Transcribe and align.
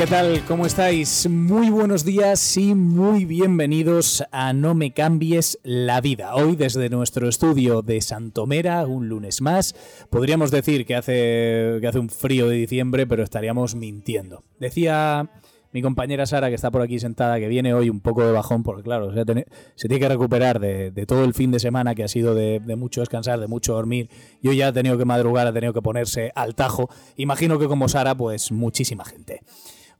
¿Qué 0.00 0.06
tal? 0.06 0.42
¿Cómo 0.48 0.64
estáis? 0.64 1.28
Muy 1.28 1.68
buenos 1.68 2.06
días 2.06 2.56
y 2.56 2.74
muy 2.74 3.26
bienvenidos 3.26 4.24
a 4.32 4.54
No 4.54 4.74
me 4.74 4.94
cambies 4.94 5.58
la 5.62 6.00
vida. 6.00 6.34
Hoy 6.36 6.56
desde 6.56 6.88
nuestro 6.88 7.28
estudio 7.28 7.82
de 7.82 8.00
Santomera, 8.00 8.86
un 8.86 9.10
lunes 9.10 9.42
más. 9.42 9.74
Podríamos 10.08 10.50
decir 10.50 10.86
que 10.86 10.96
hace, 10.96 11.76
que 11.82 11.86
hace 11.86 11.98
un 11.98 12.08
frío 12.08 12.48
de 12.48 12.56
diciembre, 12.56 13.06
pero 13.06 13.22
estaríamos 13.22 13.74
mintiendo. 13.74 14.42
Decía 14.58 15.32
mi 15.70 15.82
compañera 15.82 16.24
Sara, 16.24 16.48
que 16.48 16.54
está 16.54 16.70
por 16.70 16.80
aquí 16.80 16.98
sentada, 16.98 17.38
que 17.38 17.48
viene 17.48 17.74
hoy 17.74 17.90
un 17.90 18.00
poco 18.00 18.24
de 18.24 18.32
bajón, 18.32 18.62
porque 18.62 18.82
claro, 18.82 19.12
se, 19.12 19.26
tiene, 19.26 19.44
que 19.76 20.08
recuperar 20.08 20.60
de, 20.60 21.04
todo 21.06 21.24
el 21.24 21.34
fin 21.34 21.50
de 21.50 21.60
semana 21.60 21.94
que 21.94 22.04
ha 22.04 22.08
sido 22.08 22.34
de, 22.34 22.58
de, 22.60 22.74
mucho 22.74 23.02
descansar, 23.02 23.38
de 23.38 23.48
mucho 23.48 23.74
dormir. 23.74 24.08
Y 24.40 24.48
hoy 24.48 24.56
ya 24.56 24.68
ha 24.68 24.72
tenido 24.72 24.96
que 24.96 25.04
madrugar, 25.04 25.46
ha 25.46 25.52
tenido 25.52 25.74
que 25.74 25.82
ponerse 25.82 26.32
al 26.34 26.54
tajo. 26.54 26.88
Imagino 27.16 27.58
que 27.58 27.66
como 27.66 27.86
Sara, 27.86 28.14
pues 28.14 28.50
muchísima 28.50 29.04
gente. 29.04 29.42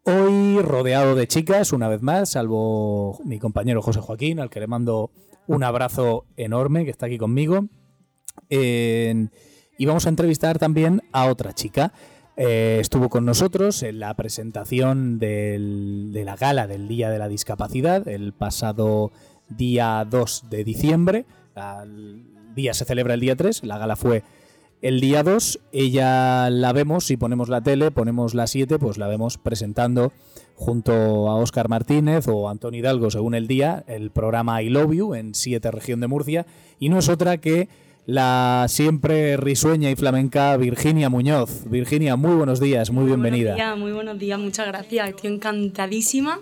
Hoy 0.04 0.58
rodeado 0.62 1.14
de 1.14 1.28
chicas, 1.28 1.74
una 1.74 1.88
vez 1.88 2.00
más, 2.00 2.30
salvo 2.30 3.18
mi 3.22 3.38
compañero 3.38 3.82
José 3.82 4.00
Joaquín, 4.00 4.40
al 4.40 4.48
que 4.48 4.60
le 4.60 4.66
mando 4.66 5.10
un 5.46 5.62
abrazo 5.62 6.24
enorme, 6.36 6.84
que 6.84 6.90
está 6.90 7.06
aquí 7.06 7.18
conmigo. 7.18 7.66
Y 8.48 9.86
vamos 9.86 10.06
a 10.06 10.08
entrevistar 10.08 10.58
también 10.58 11.02
a 11.12 11.26
otra 11.26 11.52
chica. 11.52 11.92
Eh, 12.36 12.78
estuvo 12.80 13.10
con 13.10 13.26
nosotros 13.26 13.82
en 13.82 14.00
la 14.00 14.14
presentación 14.14 15.18
de 15.18 16.22
la 16.24 16.36
gala 16.36 16.66
del 16.66 16.88
Día 16.88 17.10
de 17.10 17.18
la 17.18 17.28
Discapacidad 17.28 18.08
el 18.08 18.32
pasado 18.32 19.12
día 19.50 20.06
2 20.08 20.44
de 20.48 20.64
diciembre. 20.64 21.26
El 21.54 22.54
día 22.54 22.72
se 22.72 22.86
celebra 22.86 23.14
el 23.14 23.20
día 23.20 23.36
3, 23.36 23.64
la 23.64 23.76
gala 23.76 23.96
fue 23.96 24.22
el 24.82 25.00
día 25.00 25.22
2 25.22 25.60
ella 25.72 26.50
la 26.50 26.72
vemos, 26.72 27.04
si 27.04 27.16
ponemos 27.16 27.48
la 27.48 27.62
tele, 27.62 27.90
ponemos 27.90 28.34
la 28.34 28.46
7, 28.46 28.78
pues 28.78 28.98
la 28.98 29.08
vemos 29.08 29.38
presentando 29.38 30.12
junto 30.54 30.92
a 31.28 31.36
Óscar 31.36 31.68
Martínez 31.68 32.28
o 32.28 32.48
Antonio 32.48 32.80
Hidalgo, 32.80 33.10
según 33.10 33.34
el 33.34 33.46
día, 33.46 33.84
el 33.86 34.10
programa 34.10 34.62
I 34.62 34.68
Love 34.68 34.92
You 34.92 35.14
en 35.14 35.34
7 35.34 35.70
región 35.70 36.00
de 36.00 36.06
Murcia. 36.06 36.46
Y 36.78 36.88
no 36.88 36.98
es 36.98 37.08
otra 37.08 37.38
que 37.38 37.68
la 38.06 38.66
siempre 38.68 39.36
risueña 39.36 39.90
y 39.90 39.96
flamenca 39.96 40.56
Virginia 40.56 41.08
Muñoz. 41.08 41.64
Virginia, 41.68 42.16
muy 42.16 42.34
buenos 42.34 42.60
días, 42.60 42.90
muy, 42.90 43.02
muy 43.02 43.12
bienvenida. 43.12 43.52
Buenos 43.52 43.66
días, 43.66 43.78
muy 43.78 43.92
buenos 43.92 44.18
días, 44.18 44.38
muchas 44.38 44.66
gracias. 44.66 45.08
Estoy 45.10 45.34
encantadísima 45.34 46.40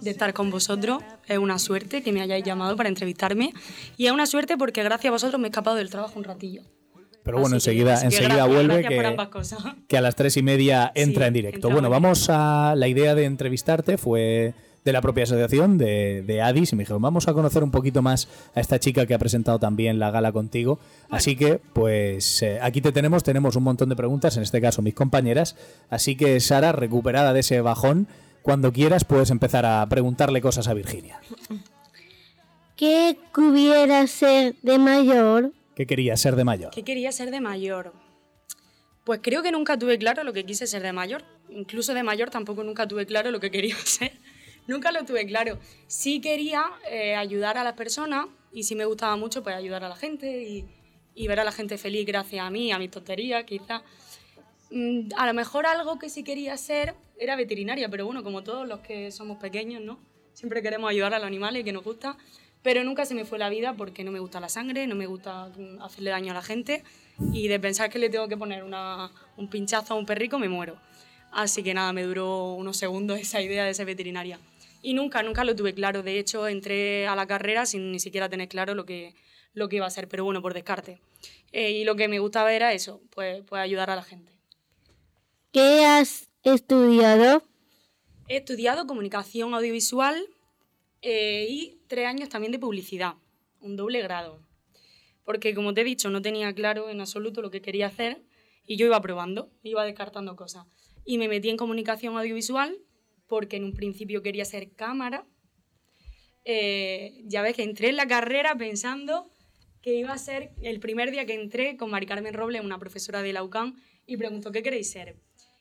de 0.00 0.10
estar 0.10 0.32
con 0.32 0.50
vosotros. 0.50 1.02
Es 1.26 1.38
una 1.38 1.58
suerte 1.58 2.02
que 2.02 2.12
me 2.12 2.22
hayáis 2.22 2.44
llamado 2.44 2.76
para 2.76 2.88
entrevistarme. 2.88 3.52
Y 3.96 4.06
es 4.06 4.12
una 4.12 4.26
suerte 4.26 4.56
porque 4.56 4.82
gracias 4.82 5.10
a 5.10 5.12
vosotros 5.12 5.40
me 5.40 5.48
he 5.48 5.50
escapado 5.50 5.76
del 5.76 5.90
trabajo 5.90 6.18
un 6.18 6.24
ratillo. 6.24 6.62
Pero 7.30 7.40
bueno, 7.40 7.56
así 7.56 7.70
enseguida, 7.70 8.00
que, 8.00 8.06
enseguida 8.06 8.34
gracias, 8.34 8.54
vuelve 8.54 8.82
gracias 8.82 9.58
que, 9.58 9.82
que, 9.88 9.96
a 9.96 10.00
las 10.00 10.16
tres 10.16 10.36
y 10.36 10.42
media 10.42 10.92
entra 10.94 11.24
Sí, 11.24 11.28
en 11.28 11.34
directo. 11.34 11.68
entra 11.68 11.72
Bueno, 11.72 11.88
en 11.88 11.92
vamos 12.02 12.28
a 12.28 12.74
la 12.76 12.88
idea 12.88 13.14
de 13.14 13.24
entrevistarte 13.24 13.98
fue 13.98 14.54
de 14.84 14.92
la 14.92 15.02
propia 15.02 15.24
asociación 15.24 15.78
de, 15.78 16.22
de 16.22 16.40
Adis 16.40 16.72
y 16.72 16.76
me 16.76 16.82
dijeron 16.82 17.02
vamos 17.02 17.28
a 17.28 17.34
conocer 17.34 17.62
un 17.62 17.70
poquito 17.70 18.00
más 18.00 18.28
a 18.54 18.60
esta 18.60 18.78
chica 18.78 19.04
que 19.06 19.14
ha 19.14 19.18
presentado 19.18 19.58
también 19.58 19.98
la 19.98 20.10
gala 20.10 20.32
contigo. 20.32 20.78
Así 21.10 21.36
que 21.36 21.60
pues 21.72 22.42
eh, 22.42 22.58
aquí 22.62 22.80
te 22.80 22.92
tenemos, 22.92 23.22
tenemos 23.22 23.56
un 23.56 23.62
montón 23.62 23.88
de 23.88 23.96
preguntas, 23.96 24.36
en 24.36 24.42
este 24.42 24.60
caso 24.60 24.82
mis 24.82 24.94
compañeras. 24.94 25.56
Así 25.90 26.16
que 26.16 26.40
Sara, 26.40 26.72
recuperada 26.72 27.32
de 27.32 27.40
ese 27.40 27.60
bajón, 27.60 28.08
cuando 28.42 28.72
quieras 28.72 29.04
puedes 29.04 29.30
empezar 29.30 29.66
a 29.66 29.86
preguntarle 29.88 30.40
cosas 30.40 30.68
a 30.68 30.74
Virginia. 30.74 31.20
¿Qué 32.76 33.18
hubiera 33.36 34.06
ser 34.06 34.56
de 34.62 34.78
mayor? 34.78 35.52
¿Qué 35.80 35.86
quería 35.86 36.14
ser 36.18 36.36
de 36.36 36.44
mayor? 36.44 36.72
¿Qué 36.72 36.82
quería 36.82 37.10
ser 37.10 37.30
de 37.30 37.40
mayor? 37.40 37.94
Pues 39.02 39.20
creo 39.22 39.42
que 39.42 39.50
nunca 39.50 39.78
tuve 39.78 39.96
claro 39.96 40.24
lo 40.24 40.34
que 40.34 40.44
quise 40.44 40.66
ser 40.66 40.82
de 40.82 40.92
mayor. 40.92 41.24
Incluso 41.48 41.94
de 41.94 42.02
mayor 42.02 42.28
tampoco 42.28 42.62
nunca 42.62 42.86
tuve 42.86 43.06
claro 43.06 43.30
lo 43.30 43.40
que 43.40 43.50
quería 43.50 43.74
ser. 43.84 44.12
nunca 44.66 44.92
lo 44.92 45.06
tuve 45.06 45.24
claro. 45.24 45.58
Sí 45.86 46.20
quería 46.20 46.66
eh, 46.90 47.14
ayudar 47.14 47.56
a 47.56 47.64
las 47.64 47.72
personas 47.72 48.26
y 48.52 48.64
sí 48.64 48.74
me 48.74 48.84
gustaba 48.84 49.16
mucho 49.16 49.42
pues 49.42 49.56
ayudar 49.56 49.82
a 49.82 49.88
la 49.88 49.96
gente 49.96 50.42
y, 51.14 51.26
ver 51.26 51.40
a 51.40 51.44
la 51.44 51.52
gente 51.52 51.78
feliz 51.78 52.04
gracias 52.04 52.44
a 52.44 52.50
mí, 52.50 52.70
a 52.72 52.78
mis 52.78 52.90
tonterías 52.90 53.44
quizás. 53.44 53.80
Mm, 54.70 55.08
a 55.16 55.26
lo 55.26 55.32
mejor 55.32 55.64
algo 55.64 55.98
que 55.98 56.10
sí 56.10 56.22
quería 56.22 56.58
ser 56.58 56.94
era 57.18 57.36
veterinaria, 57.36 57.88
pero 57.88 58.04
bueno, 58.04 58.22
como 58.22 58.44
todos 58.44 58.68
los 58.68 58.80
que 58.80 59.10
somos 59.10 59.38
pequeños, 59.38 59.80
¿no? 59.80 59.98
Siempre 60.34 60.60
queremos 60.60 60.90
ayudar 60.90 61.14
a 61.14 61.18
los 61.18 61.26
animales 61.26 61.64
que 61.64 61.72
nos 61.72 61.84
gusta, 61.84 62.18
pero 62.62 62.84
nunca 62.84 63.06
se 63.06 63.14
me 63.14 63.24
fue 63.24 63.38
la 63.38 63.48
vida 63.48 63.74
porque 63.74 64.04
no 64.04 64.10
me 64.10 64.20
gusta 64.20 64.40
la 64.40 64.48
sangre, 64.48 64.86
no 64.86 64.94
me 64.94 65.06
gusta 65.06 65.50
hacerle 65.80 66.10
daño 66.10 66.32
a 66.32 66.34
la 66.34 66.42
gente 66.42 66.84
y 67.32 67.48
de 67.48 67.58
pensar 67.58 67.90
que 67.90 67.98
le 67.98 68.10
tengo 68.10 68.28
que 68.28 68.36
poner 68.36 68.64
una, 68.64 69.10
un 69.36 69.48
pinchazo 69.48 69.94
a 69.94 69.96
un 69.96 70.06
perrico 70.06 70.38
me 70.38 70.48
muero. 70.48 70.76
Así 71.32 71.62
que 71.62 71.74
nada, 71.74 71.92
me 71.92 72.02
duró 72.02 72.54
unos 72.54 72.76
segundos 72.76 73.18
esa 73.20 73.40
idea 73.40 73.64
de 73.64 73.74
ser 73.74 73.86
veterinaria. 73.86 74.38
Y 74.82 74.94
nunca, 74.94 75.22
nunca 75.22 75.44
lo 75.44 75.54
tuve 75.54 75.74
claro. 75.74 76.02
De 76.02 76.18
hecho, 76.18 76.48
entré 76.48 77.06
a 77.06 77.14
la 77.14 77.26
carrera 77.26 77.66
sin 77.66 77.92
ni 77.92 78.00
siquiera 78.00 78.28
tener 78.28 78.48
claro 78.48 78.74
lo 78.74 78.86
que, 78.86 79.14
lo 79.52 79.68
que 79.68 79.76
iba 79.76 79.86
a 79.86 79.90
ser, 79.90 80.08
pero 80.08 80.24
bueno, 80.24 80.40
por 80.40 80.54
descarte. 80.54 81.00
Eh, 81.52 81.72
y 81.72 81.84
lo 81.84 81.96
que 81.96 82.08
me 82.08 82.18
gustaba 82.18 82.52
era 82.52 82.72
eso, 82.72 83.02
pues, 83.10 83.42
pues 83.46 83.60
ayudar 83.60 83.90
a 83.90 83.96
la 83.96 84.02
gente. 84.02 84.32
¿Qué 85.52 85.84
has 85.84 86.28
estudiado? 86.42 87.42
He 88.28 88.36
estudiado 88.36 88.86
comunicación 88.86 89.52
audiovisual 89.52 90.24
eh, 91.02 91.46
y 91.48 91.80
tres 91.86 92.06
años 92.06 92.28
también 92.28 92.52
de 92.52 92.58
publicidad, 92.58 93.14
un 93.60 93.76
doble 93.76 94.02
grado. 94.02 94.42
Porque 95.24 95.54
como 95.54 95.74
te 95.74 95.82
he 95.82 95.84
dicho, 95.84 96.10
no 96.10 96.22
tenía 96.22 96.52
claro 96.54 96.88
en 96.90 97.00
absoluto 97.00 97.42
lo 97.42 97.50
que 97.50 97.62
quería 97.62 97.86
hacer 97.86 98.22
y 98.66 98.76
yo 98.76 98.86
iba 98.86 99.00
probando, 99.00 99.50
iba 99.62 99.84
descartando 99.84 100.36
cosas. 100.36 100.66
Y 101.04 101.18
me 101.18 101.28
metí 101.28 101.48
en 101.48 101.56
comunicación 101.56 102.16
audiovisual 102.16 102.78
porque 103.26 103.56
en 103.56 103.64
un 103.64 103.74
principio 103.74 104.22
quería 104.22 104.44
ser 104.44 104.72
cámara. 104.72 105.26
Eh, 106.44 107.22
ya 107.24 107.42
ves 107.42 107.56
que 107.56 107.62
entré 107.62 107.90
en 107.90 107.96
la 107.96 108.06
carrera 108.06 108.56
pensando 108.56 109.30
que 109.82 109.94
iba 109.94 110.12
a 110.12 110.18
ser 110.18 110.52
el 110.62 110.80
primer 110.80 111.10
día 111.10 111.26
que 111.26 111.34
entré 111.34 111.76
con 111.76 111.90
Mari 111.90 112.06
Carmen 112.06 112.34
Robles, 112.34 112.62
una 112.62 112.78
profesora 112.78 113.22
de 113.22 113.32
la 113.32 113.42
UCAM, 113.42 113.80
y 114.06 114.16
preguntó, 114.16 114.52
¿qué 114.52 114.62
queréis 114.62 114.90
ser? 114.90 115.16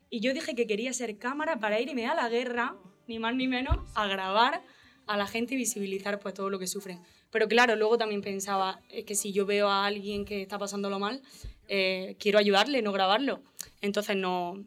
Y 0.09 0.19
yo 0.19 0.33
dije 0.33 0.55
que 0.55 0.67
quería 0.67 0.91
ser 0.93 1.17
cámara 1.17 1.59
para 1.59 1.79
irme 1.79 2.07
a 2.07 2.15
la 2.15 2.27
guerra, 2.27 2.75
ni 3.07 3.19
más 3.19 3.35
ni 3.35 3.47
menos, 3.47 3.77
a 3.95 4.07
grabar 4.07 4.63
a 5.09 5.17
la 5.17 5.25
gente 5.25 5.55
y 5.55 5.57
visibilizar 5.57 6.19
pues 6.19 6.35
todo 6.35 6.51
lo 6.51 6.59
que 6.59 6.67
sufren. 6.67 7.01
Pero 7.31 7.47
claro, 7.47 7.75
luego 7.75 7.97
también 7.97 8.21
pensaba, 8.21 8.79
es 8.91 9.05
que 9.05 9.15
si 9.15 9.33
yo 9.33 9.47
veo 9.47 9.67
a 9.67 9.87
alguien 9.87 10.23
que 10.23 10.43
está 10.43 10.59
pasándolo 10.59 10.99
mal, 10.99 11.23
eh, 11.67 12.15
quiero 12.19 12.37
ayudarle, 12.37 12.83
no 12.83 12.91
grabarlo. 12.91 13.41
Entonces 13.81 14.15
no, 14.15 14.63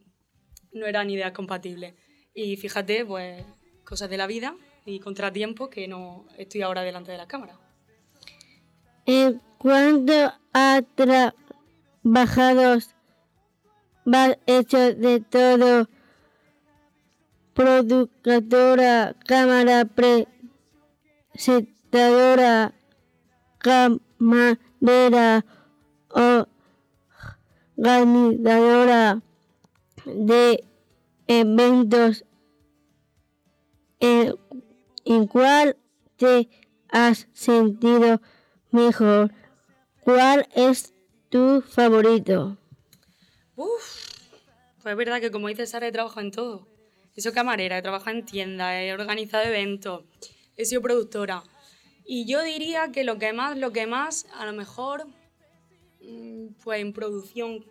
no 0.73 0.87
eran 0.87 1.09
ideas 1.11 1.31
compatibles. 1.31 1.95
Y 2.35 2.57
fíjate, 2.57 3.05
pues 3.05 3.45
cosas 3.85 4.11
de 4.11 4.17
la 4.17 4.27
vida 4.27 4.57
y 4.85 4.99
contratiempos 4.99 5.69
que 5.69 5.87
no 5.87 6.27
estoy 6.37 6.63
ahora 6.63 6.83
delante 6.83 7.13
de 7.13 7.19
la 7.19 7.29
cámara. 7.29 7.57
¿En 9.07 9.41
cuánto 9.59 10.33
ha 10.53 10.83
trabajado? 10.97 12.81
Va 14.13 14.37
hecho 14.47 14.93
de 14.93 15.21
todo. 15.21 15.89
Productora, 17.55 19.15
cámara, 19.27 19.85
presentadora, 21.35 22.73
camarera, 23.59 25.45
organizadora 27.77 29.23
de 30.07 30.65
eventos. 31.27 32.25
¿En, 34.01 34.35
en 35.05 35.27
cuál 35.27 35.77
te 36.17 36.49
has 36.89 37.29
sentido 37.33 38.21
mejor? 38.71 39.31
¿Cuál 40.01 40.49
es 40.55 40.93
tu 41.29 41.61
favorito? 41.61 42.57
Uf, 43.55 44.09
pues 44.83 44.93
es 44.93 44.97
verdad 44.97 45.21
que 45.21 45.31
como 45.31 45.49
dice 45.49 45.67
Sara, 45.67 45.87
he 45.87 45.93
trabajado 45.93 46.23
en 46.23 46.31
todo. 46.33 46.72
He 47.15 47.21
sido 47.21 47.35
camarera, 47.35 47.79
he 47.79 47.83
trabajado 47.83 48.17
en 48.17 48.25
tiendas, 48.25 48.75
he 48.75 48.93
organizado 48.93 49.45
eventos, 49.45 50.05
he 50.57 50.65
sido 50.65 50.81
productora. 50.81 51.43
Y 52.05 52.27
yo 52.27 52.43
diría 52.43 52.91
que 52.91 53.05
lo 53.05 53.19
que 53.19 53.33
más, 53.33 53.57
lo 53.57 53.73
que 53.73 53.87
más, 53.87 54.27
a 54.35 54.47
lo 54.47 54.53
mejor, 54.53 55.07
mm, 56.01 56.55
pues 56.63 56.81
en 56.81 56.93
producción 56.93 57.65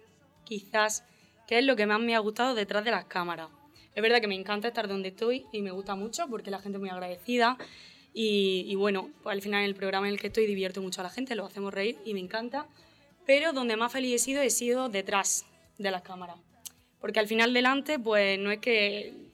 quizás 0.45 1.03
qué 1.47 1.59
es 1.59 1.65
lo 1.65 1.75
que 1.75 1.85
más 1.85 1.99
me 1.99 2.15
ha 2.15 2.19
gustado 2.19 2.55
detrás 2.55 2.85
de 2.85 2.91
las 2.91 3.05
cámaras. 3.05 3.49
Es 3.95 4.01
verdad 4.01 4.21
que 4.21 4.27
me 4.27 4.35
encanta 4.35 4.69
estar 4.69 4.87
donde 4.87 5.09
estoy 5.09 5.45
y 5.51 5.61
me 5.61 5.71
gusta 5.71 5.95
mucho 5.95 6.27
porque 6.29 6.51
la 6.51 6.59
gente 6.59 6.77
es 6.77 6.79
muy 6.79 6.89
agradecida 6.89 7.57
y, 8.13 8.65
y 8.67 8.75
bueno, 8.75 9.09
pues 9.23 9.33
al 9.33 9.41
final 9.41 9.65
el 9.65 9.75
programa 9.75 10.07
en 10.07 10.13
el 10.13 10.19
que 10.19 10.27
estoy 10.27 10.45
divierto 10.45 10.81
mucho 10.81 11.01
a 11.01 11.03
la 11.03 11.09
gente, 11.09 11.35
lo 11.35 11.45
hacemos 11.45 11.73
reír 11.73 11.97
y 12.05 12.13
me 12.13 12.19
encanta. 12.19 12.67
Pero 13.25 13.53
donde 13.53 13.75
más 13.75 13.91
feliz 13.91 14.15
he 14.15 14.19
sido 14.19 14.41
he 14.41 14.49
sido 14.49 14.89
detrás 14.89 15.45
de 15.77 15.91
las 15.91 16.01
cámaras. 16.03 16.37
Porque 16.99 17.19
al 17.19 17.27
final 17.27 17.53
delante, 17.53 17.99
pues 17.99 18.37
no 18.39 18.51
es 18.51 18.59
que 18.59 19.30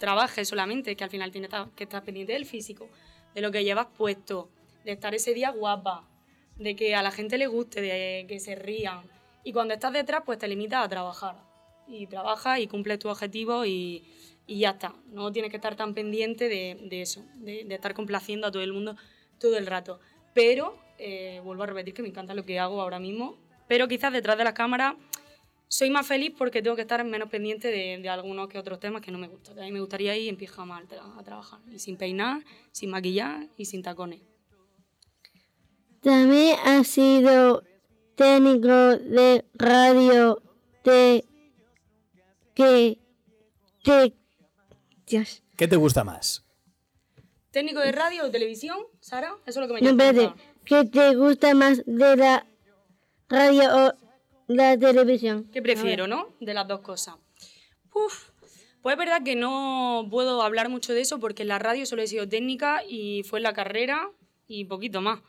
trabajes 0.00 0.48
solamente, 0.48 0.96
que 0.96 1.04
al 1.04 1.10
final 1.10 1.30
tienes 1.30 1.50
que 1.76 1.84
estar 1.84 2.02
pendiente 2.02 2.32
del 2.32 2.46
físico, 2.46 2.88
de 3.34 3.42
lo 3.42 3.52
que 3.52 3.62
llevas 3.62 3.86
puesto, 3.96 4.50
de 4.84 4.92
estar 4.92 5.14
ese 5.14 5.34
día 5.34 5.50
guapa, 5.50 6.08
de 6.56 6.74
que 6.74 6.96
a 6.96 7.02
la 7.02 7.12
gente 7.12 7.38
le 7.38 7.46
guste, 7.46 7.80
de 7.80 8.24
que 8.26 8.40
se 8.40 8.56
rían. 8.56 9.02
Y 9.44 9.52
cuando 9.52 9.74
estás 9.74 9.92
detrás, 9.92 10.22
pues 10.24 10.38
te 10.38 10.48
limitas 10.48 10.84
a 10.84 10.88
trabajar. 10.88 11.36
Y 11.86 12.06
trabajas 12.06 12.60
y 12.60 12.66
cumples 12.66 12.98
tu 12.98 13.08
objetivo 13.08 13.64
y, 13.66 14.04
y 14.46 14.60
ya 14.60 14.70
está. 14.70 14.94
No 15.06 15.30
tienes 15.30 15.50
que 15.50 15.56
estar 15.58 15.76
tan 15.76 15.94
pendiente 15.94 16.48
de, 16.48 16.78
de 16.88 17.02
eso, 17.02 17.22
de, 17.34 17.66
estar 17.68 17.94
complaciendo 17.94 18.46
a 18.46 18.50
todo 18.50 18.62
el 18.62 18.72
mundo 18.72 18.96
todo 19.38 19.56
el 19.58 19.66
rato. 19.66 20.00
Pero, 20.34 20.78
eh, 20.98 21.40
vuelvo 21.44 21.64
a 21.64 21.66
repetir 21.66 21.94
que 21.94 22.02
me 22.02 22.08
encanta 22.08 22.34
lo 22.34 22.44
que 22.44 22.58
hago 22.58 22.80
ahora 22.80 22.98
mismo, 22.98 23.36
pero 23.68 23.86
quizás 23.86 24.12
detrás 24.12 24.38
de 24.38 24.44
la 24.44 24.54
cámara 24.54 24.96
soy 25.72 25.88
más 25.88 26.04
feliz 26.04 26.32
porque 26.36 26.62
tengo 26.62 26.74
que 26.74 26.82
estar 26.82 27.02
menos 27.04 27.30
pendiente 27.30 27.68
de, 27.68 27.98
de 28.02 28.08
algunos 28.08 28.48
que 28.48 28.58
otros 28.58 28.80
temas 28.80 29.02
que 29.02 29.12
no 29.12 29.18
me 29.18 29.28
gustan. 29.28 29.56
A 29.60 29.62
mí 29.62 29.70
me 29.70 29.78
gustaría 29.80 30.16
ir 30.16 30.28
en 30.28 30.36
pijama 30.36 30.78
a, 30.78 31.18
a 31.18 31.22
trabajar, 31.22 31.60
y 31.70 31.78
sin 31.78 31.96
peinar, 31.96 32.42
sin 32.72 32.90
maquillar 32.90 33.46
y 33.56 33.64
sin 33.66 33.80
tacones. 33.80 34.20
También 36.02 36.56
ha 36.64 36.82
sido 36.82 37.62
técnico 38.16 38.66
de 38.68 39.44
radio 39.54 40.42
de 40.82 41.24
que 42.54 42.98
te 43.84 44.12
Dios. 45.06 45.42
¿Qué 45.56 45.68
te 45.68 45.76
gusta 45.76 46.02
más? 46.02 46.44
¿Técnico 47.52 47.80
de 47.80 47.92
radio 47.92 48.24
o 48.26 48.30
televisión, 48.30 48.78
Sara? 49.00 49.36
Eso 49.46 49.60
es 49.60 49.68
lo 49.68 49.74
que 49.74 49.74
me 49.74 49.80
No, 49.80 49.90
llama. 49.90 50.04
espérate. 50.04 50.42
¿Qué 50.64 50.84
te 50.84 51.14
gusta 51.16 51.54
más 51.54 51.82
de 51.86 52.16
la 52.16 52.46
radio 53.28 53.86
o 53.86 53.94
la 54.50 54.76
televisión? 54.76 55.48
¿Qué 55.52 55.62
prefiero, 55.62 56.06
no? 56.06 56.34
De 56.40 56.54
las 56.54 56.66
dos 56.66 56.80
cosas. 56.80 57.14
Uf, 57.94 58.30
pues 58.82 58.94
es 58.94 58.98
verdad 58.98 59.22
que 59.22 59.36
no 59.36 60.08
puedo 60.10 60.42
hablar 60.42 60.68
mucho 60.68 60.92
de 60.92 61.02
eso 61.02 61.20
porque 61.20 61.42
en 61.42 61.48
la 61.48 61.58
radio 61.58 61.86
solo 61.86 62.02
he 62.02 62.06
sido 62.08 62.28
técnica 62.28 62.82
y 62.88 63.22
fue 63.22 63.38
en 63.38 63.44
la 63.44 63.52
carrera 63.52 64.10
y 64.48 64.64
poquito 64.64 65.00
más. 65.00 65.20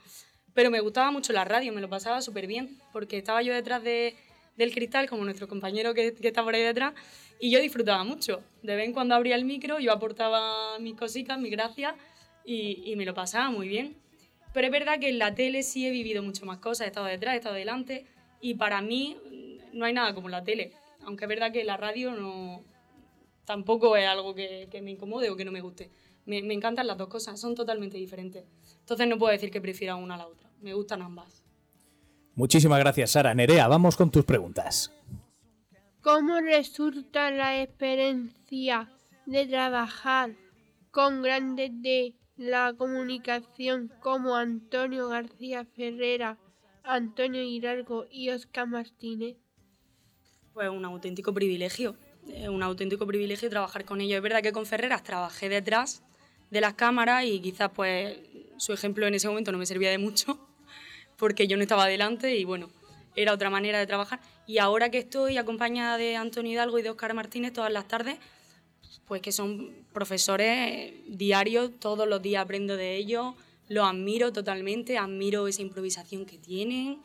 Pero 0.53 0.71
me 0.71 0.79
gustaba 0.79 1.11
mucho 1.11 1.33
la 1.33 1.45
radio, 1.45 1.71
me 1.71 1.81
lo 1.81 1.89
pasaba 1.89 2.21
súper 2.21 2.47
bien 2.47 2.79
porque 2.91 3.17
estaba 3.17 3.41
yo 3.43 3.53
detrás 3.53 3.83
de, 3.83 4.15
del 4.57 4.73
cristal, 4.73 5.07
como 5.07 5.23
nuestro 5.23 5.47
compañero 5.47 5.93
que, 5.93 6.13
que 6.13 6.27
está 6.27 6.43
por 6.43 6.55
ahí 6.55 6.63
detrás, 6.63 6.93
y 7.39 7.51
yo 7.51 7.61
disfrutaba 7.61 8.03
mucho. 8.03 8.41
De 8.63 8.75
vez 8.75 8.85
en 8.85 8.93
cuando 8.93 9.13
abría 9.13 9.35
el 9.35 9.45
micro, 9.45 9.79
yo 9.79 9.91
aportaba 9.91 10.79
mis 10.79 10.95
cositas, 10.95 11.39
mis 11.39 11.51
gracias 11.51 11.93
y, 12.43 12.81
y 12.85 12.95
me 12.95 13.05
lo 13.05 13.13
pasaba 13.13 13.51
muy 13.51 13.67
bien. 13.67 13.95
Pero 14.51 14.65
es 14.65 14.71
verdad 14.71 14.99
que 14.99 15.09
en 15.09 15.19
la 15.19 15.35
tele 15.35 15.61
sí 15.61 15.85
he 15.85 15.91
vivido 15.91 16.23
mucho 16.23 16.45
más 16.45 16.57
cosas, 16.57 16.85
he 16.85 16.87
estado 16.87 17.05
detrás, 17.05 17.35
he 17.35 17.37
estado 17.37 17.55
delante 17.55 18.05
y 18.41 18.55
para 18.55 18.81
mí 18.81 19.17
no 19.73 19.85
hay 19.85 19.93
nada 19.93 20.13
como 20.13 20.29
la 20.29 20.43
tele. 20.43 20.73
Aunque 21.03 21.25
es 21.25 21.29
verdad 21.29 21.51
que 21.51 21.63
la 21.63 21.77
radio 21.77 22.11
no 22.11 22.63
tampoco 23.45 23.95
es 23.95 24.07
algo 24.07 24.35
que, 24.35 24.67
que 24.71 24.81
me 24.81 24.91
incomode 24.91 25.29
o 25.29 25.35
que 25.35 25.45
no 25.45 25.51
me 25.51 25.61
guste. 25.61 25.91
Me, 26.25 26.41
me, 26.43 26.53
encantan 26.53 26.87
las 26.87 26.97
dos 26.97 27.07
cosas, 27.07 27.39
son 27.39 27.55
totalmente 27.55 27.97
diferentes. 27.97 28.45
Entonces 28.79 29.07
no 29.07 29.17
puedo 29.17 29.31
decir 29.31 29.51
que 29.51 29.61
prefiera 29.61 29.95
una 29.95 30.15
a 30.15 30.17
la 30.17 30.27
otra. 30.27 30.49
Me 30.61 30.73
gustan 30.73 31.01
ambas. 31.01 31.43
Muchísimas 32.35 32.79
gracias, 32.79 33.11
Sara. 33.11 33.33
Nerea, 33.33 33.67
vamos 33.67 33.97
con 33.97 34.11
tus 34.11 34.25
preguntas. 34.25 34.93
¿Cómo 36.01 36.39
resulta 36.39 37.29
la 37.31 37.61
experiencia 37.61 38.91
de 39.25 39.45
trabajar 39.45 40.31
con 40.91 41.21
grandes 41.21 41.71
de 41.81 42.15
la 42.37 42.73
comunicación 42.73 43.91
como 43.99 44.35
Antonio 44.35 45.09
García 45.09 45.65
Ferrera, 45.65 46.37
Antonio 46.83 47.41
Hidalgo 47.43 48.07
y 48.09 48.29
Oscar 48.29 48.67
Martínez? 48.67 49.37
Pues 50.53 50.69
un 50.69 50.83
auténtico 50.85 51.33
privilegio, 51.33 51.95
un 52.49 52.63
auténtico 52.63 53.07
privilegio 53.07 53.49
trabajar 53.49 53.85
con 53.85 54.01
ellos. 54.01 54.17
Es 54.17 54.23
verdad 54.23 54.41
que 54.41 54.51
con 54.51 54.65
Ferreras 54.65 55.03
trabajé 55.03 55.49
detrás 55.49 56.03
de 56.49 56.61
las 56.61 56.73
cámaras 56.73 57.25
y 57.25 57.39
quizás 57.39 57.71
pues 57.73 58.17
su 58.57 58.73
ejemplo 58.73 59.07
en 59.07 59.15
ese 59.15 59.27
momento 59.27 59.51
no 59.51 59.57
me 59.57 59.65
servía 59.65 59.89
de 59.89 59.97
mucho 59.97 60.37
porque 61.17 61.47
yo 61.47 61.55
no 61.55 61.63
estaba 61.63 61.87
delante 61.87 62.35
y 62.35 62.43
bueno, 62.43 62.69
era 63.15 63.33
otra 63.33 63.49
manera 63.49 63.79
de 63.79 63.87
trabajar. 63.87 64.19
Y 64.47 64.57
ahora 64.57 64.89
que 64.89 64.97
estoy 64.97 65.37
acompañada 65.37 65.97
de 65.97 66.15
Antonio 66.15 66.51
Hidalgo 66.51 66.79
y 66.79 66.81
de 66.81 66.89
Oscar 66.89 67.13
Martínez 67.13 67.53
todas 67.53 67.71
las 67.71 67.87
tardes, 67.87 68.17
pues 69.05 69.21
que 69.21 69.31
son 69.31 69.85
profesores 69.93 70.93
diarios, 71.07 71.71
todos 71.79 72.07
los 72.07 72.21
días 72.21 72.43
aprendo 72.43 72.75
de 72.75 72.95
ellos, 72.95 73.35
los 73.69 73.85
admiro 73.85 74.33
totalmente, 74.33 74.97
admiro 74.97 75.47
esa 75.47 75.61
improvisación 75.61 76.25
que 76.25 76.37
tienen, 76.37 77.01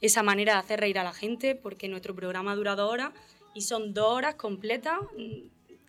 esa 0.00 0.22
manera 0.22 0.54
de 0.54 0.58
hacer 0.60 0.80
reír 0.80 0.98
a 0.98 1.04
la 1.04 1.12
gente, 1.12 1.54
porque 1.54 1.88
nuestro 1.88 2.14
programa 2.14 2.54
dura 2.54 2.76
dos 2.76 2.90
horas 2.90 3.12
y 3.54 3.62
son 3.62 3.94
dos 3.94 4.12
horas 4.12 4.34
completas 4.36 4.98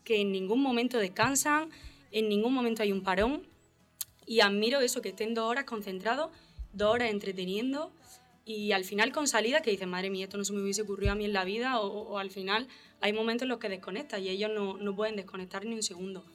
que 0.04 0.22
en 0.22 0.32
ningún 0.32 0.62
momento 0.62 0.98
descansan, 0.98 1.70
en 2.12 2.30
ningún 2.30 2.54
momento 2.54 2.84
hay 2.84 2.92
un 2.92 3.04
parón. 3.04 3.48
Y 4.26 4.42
admiro 4.42 4.80
eso, 4.80 5.02
que 5.02 5.10
estén 5.10 5.34
dos 5.34 5.46
horas 5.46 5.66
concentrados, 5.66 6.32
dos 6.74 6.94
horas 6.94 7.10
entreteniendo 7.10 7.92
y 8.46 8.72
al 8.72 8.84
final 8.84 9.12
con 9.12 9.28
salida 9.28 9.62
que 9.62 9.70
dicen, 9.70 9.90
madre 9.90 10.10
mía, 10.10 10.26
esto 10.26 10.38
no 10.38 10.44
se 10.44 10.54
me 10.54 10.62
hubiese 10.62 10.82
ocurrido 10.82 11.12
a 11.12 11.16
mí 11.16 11.26
en 11.26 11.34
la 11.34 11.44
vida, 11.44 11.80
o, 11.80 11.88
o 11.88 12.18
al 12.18 12.32
final 12.32 12.68
hay 13.00 13.14
momentos 13.14 13.44
en 13.44 13.50
los 13.50 13.60
que 13.60 13.70
desconectas 13.70 14.20
y 14.22 14.30
ellos 14.30 14.50
no, 14.54 14.78
no, 14.78 14.96
pueden 14.96 15.16
desconectar 15.16 15.66
ni 15.66 15.76
un 15.76 15.84
segundo. 15.84 16.26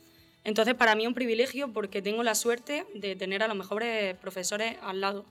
Entonces 0.44 0.74
para 0.74 0.94
mí 0.94 1.04
es 1.04 1.08
un 1.08 1.14
privilegio 1.14 1.72
porque 1.72 2.02
tengo 2.02 2.22
la 2.22 2.34
suerte 2.34 2.86
de 2.94 3.16
tener 3.16 3.42
a 3.42 3.48
los 3.48 3.56
mejores 3.56 4.16
profesores 4.18 4.76
al 4.82 5.00
lado 5.00 5.24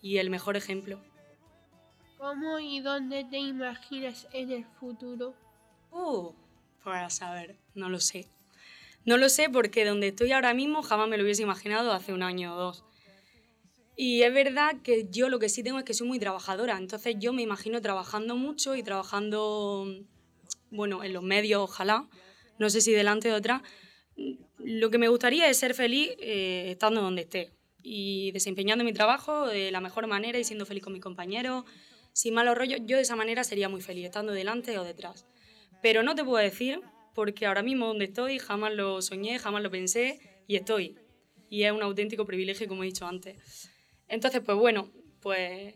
y 0.00 0.18
el 0.18 0.30
mejor 0.30 0.56
ejemplo. 0.56 1.00
¿Cómo 2.18 2.58
y 2.58 2.80
dónde 2.80 3.24
te 3.24 3.38
imaginas 3.38 4.28
en 4.32 4.52
el 4.52 4.64
futuro? 4.78 5.34
Uh, 5.90 6.32
para 6.84 7.08
saber, 7.10 7.56
no 7.74 7.88
lo 7.88 7.98
sé. 7.98 8.28
No 9.04 9.16
lo 9.16 9.28
sé 9.28 9.48
porque 9.48 9.84
donde 9.84 10.08
estoy 10.08 10.32
ahora 10.32 10.52
mismo 10.52 10.82
jamás 10.82 11.08
me 11.08 11.16
lo 11.16 11.22
hubiese 11.22 11.42
imaginado 11.42 11.92
hace 11.92 12.12
un 12.12 12.22
año 12.22 12.54
o 12.54 12.58
dos. 12.58 12.84
Y 13.96 14.22
es 14.22 14.34
verdad 14.34 14.76
que 14.82 15.08
yo 15.10 15.30
lo 15.30 15.38
que 15.38 15.48
sí 15.48 15.62
tengo 15.62 15.78
es 15.78 15.84
que 15.84 15.94
soy 15.94 16.06
muy 16.06 16.18
trabajadora, 16.18 16.76
entonces 16.76 17.16
yo 17.18 17.32
me 17.32 17.40
imagino 17.40 17.80
trabajando 17.80 18.36
mucho 18.36 18.74
y 18.76 18.82
trabajando, 18.82 19.86
bueno, 20.70 21.02
en 21.02 21.14
los 21.14 21.22
medios, 21.22 21.62
ojalá, 21.62 22.06
no 22.58 22.68
sé 22.68 22.82
si 22.82 22.92
delante 22.92 23.28
de 23.28 23.34
otra. 23.34 23.62
Lo 24.58 24.90
que 24.90 24.98
me 24.98 25.08
gustaría 25.08 25.48
es 25.48 25.58
ser 25.58 25.74
feliz 25.74 26.10
eh, 26.18 26.70
estando 26.70 27.02
donde 27.02 27.22
esté 27.22 27.52
y 27.82 28.32
desempeñando 28.32 28.84
mi 28.84 28.92
trabajo 28.92 29.46
de 29.46 29.70
la 29.70 29.80
mejor 29.80 30.06
manera 30.06 30.38
y 30.38 30.44
siendo 30.44 30.66
feliz 30.66 30.82
con 30.82 30.92
mis 30.92 31.02
compañeros, 31.02 31.64
sin 32.12 32.34
malos 32.34 32.58
rollos. 32.58 32.80
Yo 32.84 32.96
de 32.96 33.02
esa 33.02 33.14
manera 33.14 33.44
sería 33.44 33.68
muy 33.68 33.80
feliz, 33.80 34.06
estando 34.06 34.32
delante 34.32 34.76
o 34.78 34.84
detrás. 34.84 35.26
Pero 35.82 36.02
no 36.02 36.14
te 36.14 36.24
puedo 36.24 36.42
decir, 36.42 36.80
porque 37.14 37.46
ahora 37.46 37.62
mismo 37.62 37.86
donde 37.86 38.06
estoy 38.06 38.38
jamás 38.38 38.74
lo 38.74 39.00
soñé, 39.02 39.38
jamás 39.38 39.62
lo 39.62 39.70
pensé 39.70 40.18
y 40.48 40.56
estoy. 40.56 40.98
Y 41.48 41.62
es 41.62 41.72
un 41.72 41.82
auténtico 41.82 42.26
privilegio, 42.26 42.66
como 42.66 42.82
he 42.82 42.86
dicho 42.86 43.06
antes. 43.06 43.70
Entonces, 44.08 44.42
pues 44.44 44.58
bueno, 44.58 44.90
pues 45.20 45.74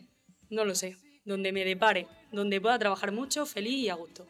no 0.48 0.64
lo 0.64 0.74
sé, 0.74 0.96
donde 1.24 1.52
me 1.52 1.64
depare, 1.64 2.08
donde 2.32 2.60
pueda 2.60 2.78
trabajar 2.78 3.12
mucho, 3.12 3.46
feliz 3.46 3.74
y 3.74 3.88
a 3.88 3.94
gusto. 3.94 4.26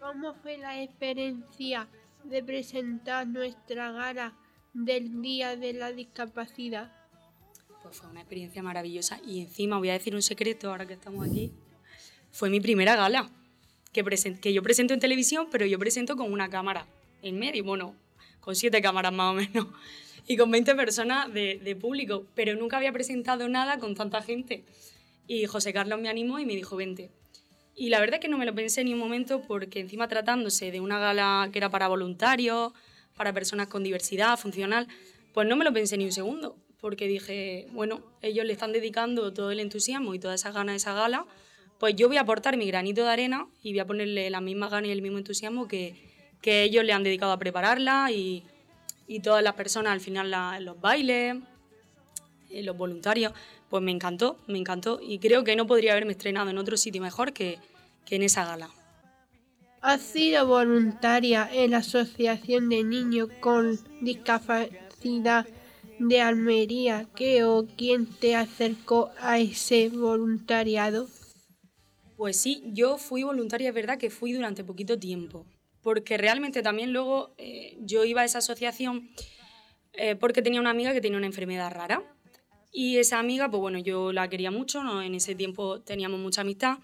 ¿Cómo 0.00 0.34
fue 0.36 0.56
la 0.56 0.82
experiencia 0.82 1.86
de 2.24 2.42
presentar 2.42 3.26
nuestra 3.26 3.92
gala 3.92 4.34
del 4.72 5.22
Día 5.22 5.56
de 5.56 5.72
la 5.72 5.92
Discapacidad? 5.92 6.92
Pues 7.82 7.96
fue 7.96 8.10
una 8.10 8.20
experiencia 8.20 8.62
maravillosa 8.62 9.20
y 9.26 9.40
encima 9.40 9.78
voy 9.78 9.90
a 9.90 9.94
decir 9.94 10.14
un 10.14 10.22
secreto 10.22 10.70
ahora 10.70 10.86
que 10.86 10.94
estamos 10.94 11.26
aquí. 11.26 11.52
Fue 12.30 12.50
mi 12.50 12.60
primera 12.60 12.94
gala, 12.96 13.30
que, 13.92 14.04
que 14.40 14.52
yo 14.52 14.62
presento 14.62 14.94
en 14.94 15.00
televisión, 15.00 15.48
pero 15.50 15.66
yo 15.66 15.78
presento 15.78 16.16
con 16.16 16.32
una 16.32 16.48
cámara 16.48 16.86
en 17.22 17.38
medio, 17.38 17.64
bueno, 17.64 17.96
con 18.40 18.54
siete 18.54 18.80
cámaras 18.80 19.12
más 19.12 19.32
o 19.32 19.34
menos 19.34 19.66
y 20.26 20.36
con 20.36 20.50
20 20.50 20.74
personas 20.74 21.32
de, 21.32 21.58
de, 21.58 21.76
público, 21.76 22.26
pero 22.34 22.54
nunca 22.54 22.76
había 22.76 22.92
presentado 22.92 23.48
nada 23.48 23.78
con 23.78 23.94
tanta 23.94 24.22
gente. 24.22 24.64
Y 25.26 25.46
José 25.46 25.72
Carlos 25.72 26.00
me 26.00 26.08
animó 26.08 26.38
y 26.38 26.46
me 26.46 26.54
dijo, 26.54 26.76
vente. 26.76 27.10
Y 27.74 27.88
la 27.88 28.00
verdad 28.00 28.16
es 28.16 28.20
que 28.20 28.28
no 28.28 28.38
me 28.38 28.46
lo 28.46 28.54
pensé 28.54 28.84
ni 28.84 28.92
un 28.92 28.98
momento 28.98 29.42
porque 29.42 29.80
encima 29.80 30.08
tratándose 30.08 30.70
de 30.70 30.80
una 30.80 30.98
gala 30.98 31.48
que 31.52 31.58
era 31.58 31.70
para 31.70 31.88
voluntarios, 31.88 32.72
para 33.16 33.32
personas 33.32 33.68
con 33.68 33.82
diversidad 33.82 34.38
funcional, 34.38 34.88
pues 35.32 35.48
no 35.48 35.56
me 35.56 35.64
lo 35.64 35.72
pensé 35.72 35.96
ni 35.96 36.04
un 36.04 36.12
segundo, 36.12 36.56
porque 36.80 37.06
dije, 37.06 37.66
bueno, 37.72 38.02
ellos 38.22 38.44
le 38.44 38.52
están 38.52 38.72
dedicando 38.72 39.32
todo 39.32 39.50
el 39.50 39.60
entusiasmo 39.60 40.14
y 40.14 40.18
toda 40.18 40.34
esa 40.34 40.50
gana 40.52 40.72
a 40.72 40.76
esa 40.76 40.94
gala, 40.94 41.26
pues 41.78 41.94
yo 41.96 42.08
voy 42.08 42.18
a 42.18 42.22
aportar 42.22 42.56
mi 42.56 42.66
granito 42.66 43.02
de 43.02 43.10
arena 43.10 43.46
y 43.62 43.72
voy 43.72 43.80
a 43.80 43.86
ponerle 43.86 44.28
la 44.30 44.40
misma 44.40 44.68
gana 44.68 44.88
y 44.88 44.90
el 44.90 45.02
mismo 45.02 45.18
entusiasmo 45.18 45.68
que, 45.68 45.94
que 46.42 46.62
ellos 46.64 46.84
le 46.84 46.92
han 46.92 47.02
dedicado 47.02 47.32
a 47.32 47.38
prepararla 47.38 48.10
y, 48.10 48.44
y 49.06 49.20
todas 49.20 49.42
las 49.42 49.54
personas 49.54 49.92
al 49.92 50.00
final 50.00 50.30
la, 50.30 50.60
los 50.60 50.80
bailes, 50.80 51.36
eh, 52.50 52.62
los 52.62 52.76
voluntarios, 52.76 53.32
pues 53.70 53.82
me 53.82 53.92
encantó, 53.92 54.36
me 54.48 54.58
encantó 54.58 55.00
y 55.00 55.18
creo 55.20 55.44
que 55.44 55.56
no 55.56 55.66
podría 55.66 55.92
haberme 55.92 56.12
estrenado 56.12 56.50
en 56.50 56.58
otro 56.58 56.76
sitio 56.76 57.00
mejor 57.00 57.32
que, 57.32 57.58
que 58.04 58.16
en 58.16 58.22
esa 58.24 58.44
gala. 58.44 58.68
¿Has 59.80 60.02
sido 60.02 60.46
voluntaria 60.46 61.48
en 61.50 61.70
la 61.70 61.78
Asociación 61.78 62.68
de 62.68 62.84
Niños 62.84 63.30
con 63.40 63.78
Discapacidad 64.02 65.46
de 65.98 66.20
Almería? 66.20 67.06
¿Qué 67.14 67.44
o 67.44 67.66
quién 67.78 68.06
te 68.06 68.36
acercó 68.36 69.10
a 69.20 69.38
ese 69.38 69.88
voluntariado? 69.88 71.08
Pues 72.16 72.36
sí, 72.36 72.62
yo 72.66 72.98
fui 72.98 73.22
voluntaria, 73.22 73.68
es 73.68 73.74
verdad 73.74 73.96
que 73.96 74.10
fui 74.10 74.32
durante 74.32 74.64
poquito 74.64 74.98
tiempo, 74.98 75.46
porque 75.80 76.18
realmente 76.18 76.60
también 76.60 76.92
luego 76.92 77.34
eh, 77.38 77.78
yo 77.80 78.04
iba 78.04 78.20
a 78.20 78.26
esa 78.26 78.38
asociación 78.38 79.08
eh, 79.94 80.16
porque 80.16 80.42
tenía 80.42 80.60
una 80.60 80.70
amiga 80.70 80.92
que 80.92 81.00
tenía 81.00 81.16
una 81.16 81.26
enfermedad 81.26 81.70
rara. 81.70 82.02
Y 82.72 82.98
esa 82.98 83.18
amiga, 83.18 83.50
pues 83.50 83.60
bueno, 83.60 83.78
yo 83.78 84.12
la 84.12 84.28
quería 84.28 84.50
mucho, 84.50 84.82
¿no? 84.84 85.02
en 85.02 85.14
ese 85.14 85.34
tiempo 85.34 85.80
teníamos 85.80 86.20
mucha 86.20 86.42
amistad 86.42 86.78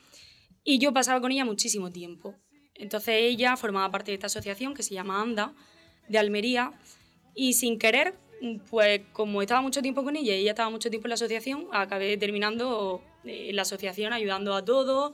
y 0.65 0.79
yo 0.79 0.93
pasaba 0.93 1.21
con 1.21 1.31
ella 1.31 1.45
muchísimo 1.45 1.93
tiempo. 1.93 2.35
Entonces 2.75 3.15
ella 3.19 3.57
formaba 3.57 3.91
parte 3.91 4.11
de 4.11 4.17
esta 4.17 4.27
asociación 4.27 4.75
que 4.75 4.83
se 4.83 4.95
llama 4.95 5.23
ANDA, 5.23 5.55
de 6.09 6.19
Almería, 6.19 6.73
y 7.35 7.53
sin 7.53 7.79
querer, 7.79 8.15
pues 8.69 9.03
como 9.13 9.43
estaba 9.43 9.61
mucho 9.61 9.81
tiempo 9.83 10.03
con 10.03 10.17
ella 10.17 10.35
y 10.35 10.41
ella 10.41 10.51
estaba 10.51 10.71
mucho 10.71 10.91
tiempo 10.91 11.07
en 11.07 11.11
la 11.11 11.15
asociación, 11.15 11.69
acabé 11.73 12.17
terminando 12.17 13.03
en 13.25 13.55
la 13.55 13.63
asociación 13.63 14.13
ayudando 14.13 14.55
a 14.55 14.65
todos. 14.65 15.13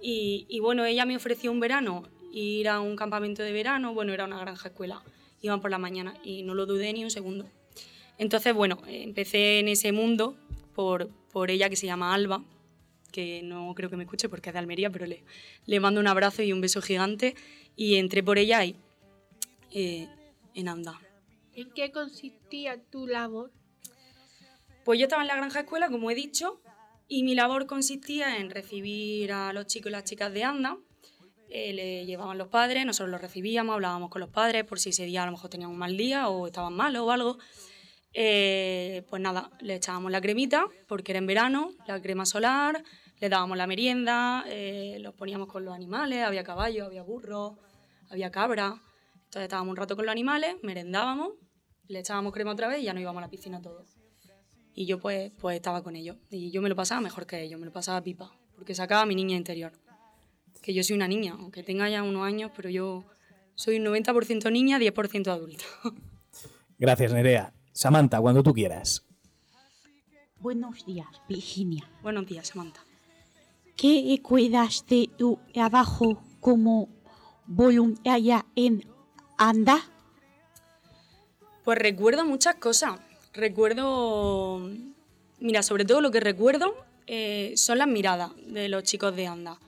Y, 0.00 0.46
y 0.48 0.60
bueno, 0.60 0.84
ella 0.84 1.06
me 1.06 1.16
ofreció 1.16 1.50
un 1.50 1.60
verano 1.60 2.04
ir 2.32 2.68
a 2.68 2.80
un 2.80 2.96
campamento 2.96 3.42
de 3.42 3.52
verano, 3.52 3.94
bueno, 3.94 4.12
era 4.12 4.24
una 4.24 4.38
granja 4.38 4.68
escuela, 4.68 5.02
iban 5.40 5.60
por 5.60 5.70
la 5.70 5.78
mañana 5.78 6.14
y 6.22 6.42
no 6.42 6.54
lo 6.54 6.66
dudé 6.66 6.92
ni 6.92 7.04
un 7.04 7.10
segundo. 7.10 7.48
Entonces, 8.18 8.54
bueno, 8.54 8.78
empecé 8.86 9.58
en 9.58 9.68
ese 9.68 9.92
mundo 9.92 10.36
por, 10.74 11.08
por 11.32 11.50
ella 11.50 11.68
que 11.68 11.76
se 11.76 11.86
llama 11.86 12.14
Alba, 12.14 12.44
que 13.10 13.42
no 13.42 13.74
creo 13.74 13.90
que 13.90 13.96
me 13.96 14.04
escuche 14.04 14.28
porque 14.28 14.50
es 14.50 14.52
de 14.52 14.58
Almería, 14.58 14.90
pero 14.90 15.06
le, 15.06 15.24
le 15.66 15.80
mando 15.80 16.00
un 16.00 16.06
abrazo 16.06 16.42
y 16.42 16.52
un 16.52 16.60
beso 16.60 16.82
gigante 16.82 17.34
y 17.76 17.96
entré 17.96 18.22
por 18.22 18.38
ella 18.38 18.58
ahí, 18.58 18.76
eh, 19.70 20.08
en 20.54 20.68
Anda. 20.68 21.00
¿En 21.54 21.70
qué 21.70 21.92
consistía 21.92 22.82
tu 22.90 23.06
labor? 23.06 23.52
Pues 24.84 24.98
yo 24.98 25.04
estaba 25.04 25.22
en 25.22 25.28
la 25.28 25.36
granja 25.36 25.60
escuela, 25.60 25.88
como 25.88 26.10
he 26.10 26.14
dicho, 26.14 26.60
y 27.08 27.22
mi 27.22 27.34
labor 27.34 27.66
consistía 27.66 28.38
en 28.38 28.50
recibir 28.50 29.32
a 29.32 29.52
los 29.52 29.66
chicos 29.66 29.90
y 29.90 29.92
las 29.92 30.04
chicas 30.04 30.32
de 30.32 30.44
Anda. 30.44 30.76
Eh, 31.48 31.72
le 31.72 32.06
llevaban 32.06 32.36
los 32.36 32.48
padres, 32.48 32.84
nosotros 32.84 33.10
los 33.10 33.20
recibíamos, 33.20 33.74
hablábamos 33.74 34.10
con 34.10 34.20
los 34.20 34.30
padres 34.30 34.64
por 34.64 34.80
si 34.80 34.90
ese 34.90 35.04
día 35.04 35.22
a 35.22 35.26
lo 35.26 35.32
mejor 35.32 35.50
tenían 35.50 35.70
un 35.70 35.78
mal 35.78 35.96
día 35.96 36.28
o 36.28 36.46
estaban 36.46 36.74
malos 36.74 37.02
o 37.02 37.10
algo. 37.12 37.38
Eh, 38.16 39.02
pues 39.10 39.20
nada, 39.20 39.50
le 39.60 39.74
echábamos 39.74 40.12
la 40.12 40.20
cremita 40.20 40.66
porque 40.86 41.12
era 41.12 41.18
en 41.18 41.26
verano, 41.26 41.72
la 41.86 42.00
crema 42.00 42.24
solar, 42.24 42.82
le 43.18 43.28
dábamos 43.28 43.58
la 43.58 43.66
merienda, 43.66 44.44
eh, 44.46 44.98
los 45.00 45.14
poníamos 45.14 45.48
con 45.48 45.64
los 45.64 45.74
animales, 45.74 46.22
había 46.22 46.44
caballos, 46.44 46.86
había 46.86 47.02
burros, 47.02 47.54
había 48.10 48.30
cabra. 48.30 48.80
Entonces 49.16 49.42
estábamos 49.42 49.72
un 49.72 49.76
rato 49.76 49.96
con 49.96 50.06
los 50.06 50.12
animales, 50.12 50.56
merendábamos, 50.62 51.32
le 51.88 51.98
echábamos 51.98 52.32
crema 52.32 52.52
otra 52.52 52.68
vez 52.68 52.80
y 52.80 52.84
ya 52.84 52.94
nos 52.94 53.00
íbamos 53.00 53.18
a 53.18 53.26
la 53.26 53.30
piscina 53.30 53.60
todos. 53.60 53.96
Y 54.74 54.86
yo 54.86 55.00
pues, 55.00 55.32
pues 55.40 55.56
estaba 55.56 55.82
con 55.82 55.96
ellos. 55.96 56.16
Y 56.30 56.52
yo 56.52 56.62
me 56.62 56.68
lo 56.68 56.76
pasaba 56.76 57.00
mejor 57.00 57.26
que 57.26 57.42
ellos, 57.42 57.58
me 57.58 57.66
lo 57.66 57.72
pasaba 57.72 58.00
pipa, 58.02 58.32
porque 58.54 58.74
sacaba 58.74 59.02
a 59.02 59.06
mi 59.06 59.16
niña 59.16 59.36
interior. 59.36 59.72
Que 60.62 60.72
yo 60.72 60.84
soy 60.84 60.94
una 60.94 61.08
niña, 61.08 61.34
aunque 61.38 61.62
tenga 61.62 61.88
ya 61.88 62.02
unos 62.02 62.24
años, 62.24 62.52
pero 62.54 62.70
yo 62.70 63.04
soy 63.54 63.78
un 63.78 63.86
90% 63.86 64.52
niña, 64.52 64.78
10% 64.78 65.28
adulta. 65.28 65.64
Gracias, 66.78 67.12
Nerea. 67.12 67.52
Samantha, 67.74 68.20
cuando 68.20 68.40
tú 68.44 68.54
quieras. 68.54 69.04
Buenos 70.38 70.86
días, 70.86 71.08
Virginia. 71.28 71.90
Buenos 72.02 72.24
días, 72.24 72.46
Samantha. 72.46 72.80
¿Qué 73.76 74.20
cuidas 74.22 74.86
de 74.88 75.10
tu 75.18 75.40
trabajo 75.52 76.22
como 76.38 76.88
voluntaria 77.46 78.46
en 78.54 78.86
ANDA? 79.36 79.80
Pues 81.64 81.76
recuerdo 81.78 82.24
muchas 82.24 82.54
cosas. 82.54 83.00
Recuerdo, 83.32 84.70
mira, 85.40 85.64
sobre 85.64 85.84
todo 85.84 86.00
lo 86.00 86.12
que 86.12 86.20
recuerdo 86.20 86.76
eh, 87.08 87.54
son 87.56 87.78
las 87.78 87.88
miradas 87.88 88.30
de 88.46 88.68
los 88.68 88.84
chicos 88.84 89.16
de 89.16 89.26
ANDA. 89.26 89.58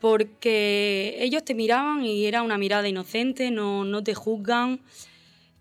Porque 0.00 1.16
ellos 1.20 1.44
te 1.44 1.54
miraban 1.54 2.04
y 2.04 2.26
era 2.26 2.42
una 2.42 2.58
mirada 2.58 2.88
inocente, 2.88 3.52
no, 3.52 3.84
no 3.84 4.02
te 4.02 4.14
juzgan. 4.14 4.80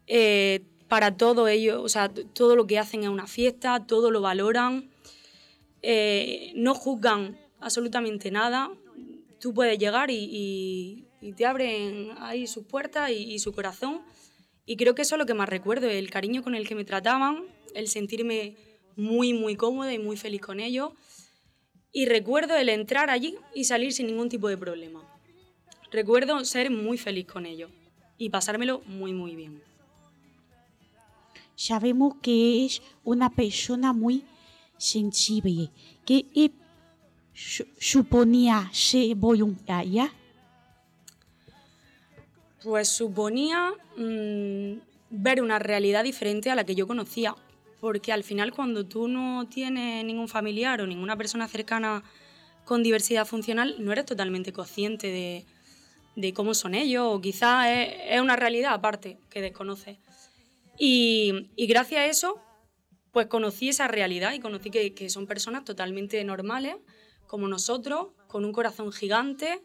Eh, 0.08 0.64
para 0.96 1.18
todo 1.18 1.50
ellos, 1.50 1.82
o 1.84 1.90
sea, 1.90 2.08
todo 2.08 2.56
lo 2.56 2.68
que 2.68 2.80
hacen 2.80 3.04
es 3.04 3.10
una 3.10 3.28
fiesta, 3.28 3.86
todo 3.86 4.12
lo 4.12 4.22
valoran. 4.22 4.90
Eh, 5.82 6.54
no 6.56 6.74
juzgan 6.74 7.38
absolutamente 7.60 8.32
nada. 8.32 8.72
Tú 9.42 9.54
puedes 9.54 9.78
llegar 9.78 10.10
y, 10.10 11.06
te 11.36 11.46
abren 11.46 12.12
ahí 12.20 12.48
sus 12.48 12.64
puertas 12.64 13.12
y, 13.12 13.40
su 13.40 13.52
corazón. 13.52 14.04
Y 14.66 14.78
creo 14.78 14.96
que 14.96 15.02
eso 15.02 15.16
es 15.16 15.20
lo 15.20 15.26
que 15.26 15.34
más 15.34 15.50
recuerdo, 15.50 15.90
el 15.90 16.10
cariño 16.10 16.42
con 16.42 16.56
el 16.56 16.66
que 16.66 16.76
me 16.76 16.86
trataban, 16.86 17.44
el 17.74 17.90
sentirme 17.90 18.56
muy, 18.96 19.34
muy 19.34 19.58
cómoda 19.58 19.94
y 19.94 20.00
muy 20.00 20.16
feliz 20.16 20.40
con 20.40 20.62
ellos. 20.62 20.94
Y 21.92 22.06
recuerdo 22.06 22.56
el 22.56 22.70
entrar 22.70 23.10
allí 23.10 23.36
y 23.54 23.66
salir 23.66 23.92
sin 23.92 24.08
ningún 24.08 24.30
tipo 24.30 24.48
de 24.48 24.58
problema. 24.58 25.04
Recuerdo 25.92 26.46
ser 26.46 26.72
muy 26.72 26.98
feliz 26.98 27.26
con 27.26 27.46
ellos 27.46 27.70
y 28.18 28.30
pasármelo 28.30 28.80
muy, 28.86 29.12
muy 29.12 29.36
bien. 29.36 29.75
Sabemos 31.56 32.16
que 32.22 32.66
es 32.66 32.82
una 33.04 33.30
persona 33.30 33.94
muy 33.94 34.24
sensible. 34.78 35.72
que 36.06 36.26
suponía 37.34 38.70
ser 38.72 39.16
voluntaria? 39.16 40.14
Pues 42.64 42.90
suponía 42.90 43.72
mm, 43.98 44.80
ver 45.10 45.42
una 45.42 45.60
realidad 45.60 46.04
diferente 46.04 46.50
a 46.50 46.56
la 46.56 46.64
que 46.64 46.76
yo 46.76 46.88
conocía, 46.88 47.36
porque 47.80 48.12
al 48.12 48.24
final 48.24 48.54
cuando 48.54 48.86
tú 48.86 49.08
no 49.08 49.48
tienes 49.48 50.04
ningún 50.04 50.28
familiar 50.28 50.82
o 50.82 50.88
ninguna 50.88 51.16
persona 51.16 51.48
cercana 51.48 52.04
con 52.64 52.82
diversidad 52.82 53.28
funcional, 53.28 53.76
no 53.80 53.92
eres 53.92 54.06
totalmente 54.06 54.52
consciente 54.52 55.46
de, 56.16 56.34
cómo 56.34 56.54
son 56.54 56.74
ellos, 56.74 57.04
o 57.06 57.22
quizás 57.22 57.68
es, 57.68 58.20
una 58.20 58.36
realidad 58.36 58.74
aparte 58.74 59.18
que 59.30 59.42
desconoces. 59.42 59.98
Y, 60.78 61.50
gracias 61.68 62.02
a 62.02 62.06
eso, 62.06 62.42
pues 63.12 63.28
conocí 63.28 63.70
esa 63.70 63.88
realidad 63.88 64.34
y 64.34 64.40
conocí 64.40 64.70
que, 64.70 64.94
que 64.94 65.10
son 65.10 65.28
personas 65.28 65.64
totalmente 65.64 66.24
normales, 66.24 66.76
como 67.28 67.48
nosotros, 67.48 68.08
con 68.28 68.46
un 68.46 68.52
corazón 68.52 68.92
gigante. 68.92 69.62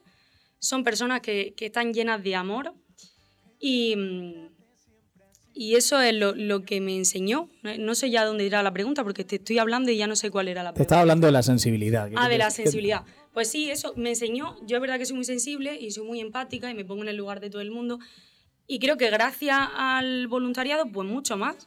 Son 0.59 0.85
personas 0.85 1.21
que, 1.21 1.55
están 1.59 1.93
llenas 1.93 2.23
de 2.23 2.37
amor 2.37 2.75
y, 3.59 3.97
y 5.55 5.75
eso 5.75 6.00
es 6.00 6.14
lo, 6.14 6.62
que 6.62 6.81
me 6.81 6.97
enseñó. 6.97 7.49
No 7.79 7.95
sé 7.95 8.11
ya 8.11 8.25
dónde 8.25 8.45
irá 8.45 8.62
la 8.62 8.73
pregunta 8.73 9.02
porque 9.02 9.25
te 9.25 9.37
estoy 9.37 9.59
hablando 9.59 9.90
y 9.90 9.97
ya 9.97 10.07
no 10.07 10.17
sé 10.17 10.31
cuál 10.31 10.49
era 10.49 10.62
la 10.62 10.71
pregunta. 10.73 10.79
Te 10.79 10.83
estaba 10.83 11.00
hablando 11.00 11.26
de 11.26 11.33
la 11.33 11.43
sensibilidad. 11.43 12.11
Ah, 12.17 12.29
de 12.29 12.38
la 12.38 12.50
sensibilidad. 12.50 13.05
Pues 13.33 13.49
sí, 13.49 13.71
eso 13.71 13.95
me 13.97 14.11
enseñó. 14.11 14.57
Yo 14.67 14.76
es 14.76 14.81
verdad 14.81 14.99
que 14.99 15.07
soy 15.07 15.17
muy 15.17 15.25
sensible 15.25 15.79
y 15.81 15.90
soy 15.90 16.07
muy 16.07 16.21
empática 16.21 16.71
y 16.71 16.75
me 16.75 16.85
pongo 16.85 17.02
en 17.02 17.09
el 17.09 17.17
lugar 17.17 17.40
de 17.40 17.50
todo 17.50 17.62
el 17.62 17.71
mundo. 17.71 17.99
Y 18.70 18.78
creo 18.78 18.96
que 18.96 19.10
gracias 19.10 19.58
al 19.74 20.28
voluntariado, 20.28 20.86
pues 20.86 21.08
mucho 21.08 21.36
más 21.36 21.66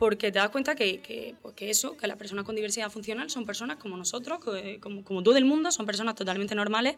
porque 0.00 0.32
te 0.32 0.40
das 0.40 0.48
cuenta 0.48 0.74
que, 0.74 1.36
pues 1.40 1.54
que, 1.54 1.70
eso, 1.70 1.96
que 1.96 2.08
las 2.08 2.16
personas 2.16 2.44
con 2.44 2.56
diversidad 2.56 2.90
funcional 2.90 3.30
son 3.30 3.46
personas 3.46 3.76
como 3.76 3.96
nosotros, 3.96 4.40
como, 4.80 5.04
como, 5.04 5.22
todo 5.22 5.36
el 5.36 5.44
mundo, 5.44 5.70
son 5.70 5.86
personas 5.86 6.16
totalmente 6.16 6.56
normales 6.56 6.96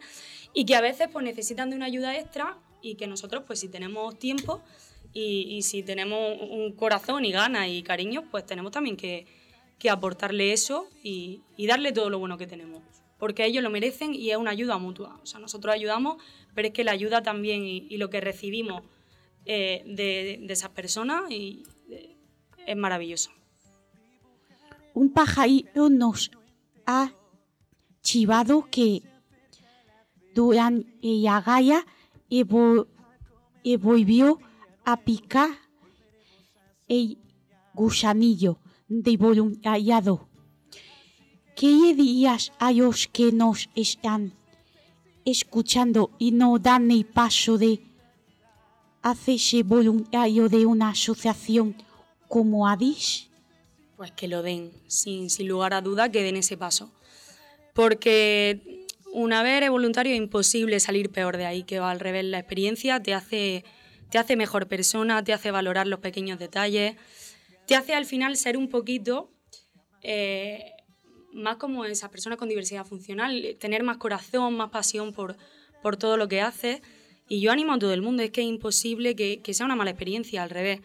y 0.55 0.65
que 0.65 0.75
a 0.75 0.81
veces 0.81 1.09
pues, 1.13 1.23
necesitan 1.23 1.69
de 1.69 1.75
una 1.75 1.85
ayuda 1.85 2.17
extra 2.17 2.57
y 2.81 2.95
que 2.95 3.05
nosotros, 3.05 3.43
pues 3.45 3.59
si 3.59 3.67
tenemos 3.69 4.17
tiempo 4.17 4.63
y, 5.13 5.61
si 5.61 5.83
tenemos 5.83 6.19
un 6.41 6.71
corazón 6.71 7.23
y 7.23 7.31
ganas 7.31 7.67
y 7.67 7.83
cariño, 7.83 8.23
pues 8.31 8.43
tenemos 8.43 8.71
también 8.71 8.97
que, 8.97 9.27
que 9.77 9.91
aportarle 9.91 10.51
eso 10.51 10.87
y, 11.03 11.43
y, 11.55 11.67
darle 11.67 11.91
todo 11.91 12.09
lo 12.09 12.17
bueno 12.17 12.39
que 12.39 12.47
tenemos. 12.47 12.81
Porque 13.19 13.45
ellos 13.45 13.61
lo 13.63 13.69
merecen 13.69 14.15
y 14.15 14.31
es 14.31 14.37
una 14.37 14.49
ayuda 14.49 14.79
mutua. 14.79 15.19
O 15.21 15.27
sea, 15.27 15.39
nosotros 15.39 15.75
ayudamos, 15.75 16.17
pero 16.55 16.69
es 16.69 16.73
que 16.73 16.83
la 16.83 16.91
ayuda 16.91 17.21
también 17.21 17.63
y, 17.65 17.97
lo 17.97 18.09
que 18.09 18.19
recibimos 18.19 18.81
eh, 19.47 19.81
de, 19.85 20.45
de 20.45 20.53
esas 20.53 20.69
personas 20.71 21.31
y, 21.31 21.63
es 22.67 22.75
maravilloso. 22.75 23.31
Un 24.93 25.13
pajarito 25.13 25.89
nos 25.89 26.31
ha 26.85 27.13
chivado 28.01 28.67
que 28.69 29.03
durante 30.35 30.87
la 31.01 31.41
gaya 31.41 31.85
volvió 33.79 34.39
a 34.83 34.97
picar 34.97 35.49
el 36.89 37.17
gusanillo 37.73 38.59
de 38.89 39.15
voluntariado. 39.15 40.27
¿Qué 41.55 41.95
días 41.95 42.51
a 42.59 42.73
los 42.73 43.07
que 43.07 43.31
nos 43.31 43.69
están 43.75 44.33
escuchando 45.25 46.11
y 46.19 46.31
no 46.31 46.59
dan 46.59 46.91
el 46.91 47.05
paso 47.05 47.57
de 47.57 47.86
hacerse 49.11 49.63
voluntario 49.63 50.49
de 50.49 50.65
una 50.65 50.89
asociación 50.89 51.75
como 52.27 52.67
Adis? 52.67 53.29
Pues 53.95 54.11
que 54.11 54.27
lo 54.27 54.43
den, 54.43 54.71
sin, 54.87 55.29
sin 55.29 55.47
lugar 55.47 55.73
a 55.73 55.81
duda, 55.81 56.11
que 56.11 56.23
den 56.23 56.35
ese 56.35 56.57
paso. 56.57 56.91
Porque 57.73 58.85
una 59.13 59.41
vez 59.43 59.57
eres 59.57 59.69
voluntario 59.69 60.13
es 60.13 60.17
imposible 60.17 60.79
salir 60.79 61.09
peor 61.09 61.37
de 61.37 61.45
ahí, 61.45 61.63
que 61.63 61.79
va 61.79 61.91
al 61.91 61.99
revés. 61.99 62.25
La 62.25 62.39
experiencia 62.39 63.01
te 63.01 63.13
hace, 63.13 63.63
te 64.09 64.17
hace 64.17 64.35
mejor 64.35 64.67
persona, 64.67 65.23
te 65.23 65.33
hace 65.33 65.51
valorar 65.51 65.87
los 65.87 65.99
pequeños 65.99 66.37
detalles, 66.37 66.95
te 67.65 67.75
hace 67.75 67.93
al 67.93 68.05
final 68.05 68.37
ser 68.37 68.57
un 68.57 68.69
poquito 68.69 69.31
eh, 70.01 70.73
más 71.33 71.57
como 71.57 71.85
esa 71.85 72.09
persona 72.09 72.37
con 72.37 72.49
diversidad 72.49 72.85
funcional, 72.85 73.57
tener 73.59 73.83
más 73.83 73.97
corazón, 73.97 74.55
más 74.55 74.69
pasión 74.69 75.13
por, 75.13 75.35
por 75.81 75.97
todo 75.97 76.17
lo 76.17 76.27
que 76.27 76.41
haces. 76.41 76.81
Y 77.27 77.41
yo 77.41 77.51
animo 77.51 77.73
a 77.73 77.79
todo 77.79 77.93
el 77.93 78.01
mundo, 78.01 78.23
es 78.23 78.31
que 78.31 78.41
es 78.41 78.47
imposible 78.47 79.15
que, 79.15 79.41
que 79.41 79.53
sea 79.53 79.65
una 79.65 79.75
mala 79.75 79.91
experiencia, 79.91 80.43
al 80.43 80.49
revés. 80.49 80.81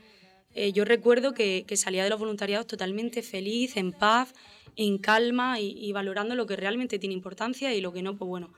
Eh, 0.55 0.73
yo 0.73 0.85
recuerdo 0.85 1.33
que, 1.35 1.65
que, 1.67 1.77
salía 1.77 2.05
de 2.05 2.11
los 2.11 2.19
voluntariados 2.19 2.67
totalmente 2.67 3.23
feliz, 3.23 3.77
en 3.77 3.93
paz, 3.93 4.35
en 4.77 4.99
calma 4.99 5.61
y, 5.61 5.71
y, 5.79 5.93
valorando 5.93 6.35
lo 6.35 6.47
que 6.47 6.57
realmente 6.57 6.99
tiene 6.99 7.15
importancia 7.15 7.75
y 7.75 7.81
lo 7.81 7.93
que 7.93 8.03
no, 8.03 8.17
pues 8.17 8.29
bueno, 8.29 8.53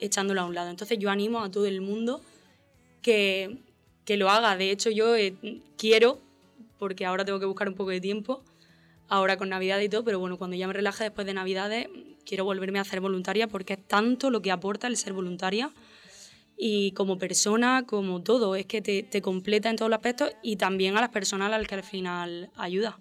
echándolo 0.00 0.40
a 0.40 0.44
un 0.46 0.54
lado. 0.54 0.70
Entonces 0.70 0.98
yo 0.98 1.10
animo 1.10 1.42
a 1.42 1.50
todo 1.50 1.66
el 1.66 1.80
mundo 1.80 2.20
que, 3.02 3.58
que 4.04 4.16
lo 4.16 4.30
haga. 4.30 4.56
De 4.56 4.70
hecho, 4.70 4.90
yo 4.90 5.14
eh, 5.14 5.34
quiero, 5.76 6.18
porque 6.78 7.04
ahora 7.04 7.24
tengo 7.24 7.38
que 7.38 7.46
buscar 7.46 7.68
un 7.68 7.74
poco 7.74 7.90
de 7.90 8.00
tiempo, 8.00 8.42
ahora 9.08 9.36
con 9.36 9.48
Navidad 9.48 9.78
y 9.80 9.88
todo, 9.88 10.04
pero 10.04 10.18
bueno, 10.18 10.38
cuando 10.38 10.56
ya 10.56 10.66
me 10.66 10.72
relaje 10.72 11.04
después 11.04 11.26
de 11.26 11.34
Navidades, 11.34 11.88
quiero 12.24 12.44
volverme 12.44 12.78
a 12.78 12.82
hacer 12.82 13.00
voluntaria 13.00 13.46
porque 13.46 13.74
es 13.74 13.86
tanto 13.86 14.30
lo 14.30 14.42
que 14.42 14.50
aporta 14.50 14.86
el 14.86 14.96
ser 14.96 15.12
voluntaria 15.12 15.70
y 16.56 16.92
como 16.92 17.18
persona, 17.18 17.84
como 17.86 18.22
todo, 18.22 18.56
es 18.56 18.66
que 18.66 18.80
te, 18.80 19.02
te, 19.02 19.20
completa 19.20 19.68
en 19.68 19.76
todos 19.76 19.90
los 19.90 19.96
aspectos 19.98 20.32
y 20.42 20.56
también 20.56 20.96
a 20.96 21.00
las 21.00 21.10
personas 21.10 21.52
a 21.52 21.58
las 21.58 21.68
que 21.68 21.74
al 21.74 21.82
final 21.82 22.50
ayuda. 22.56 22.98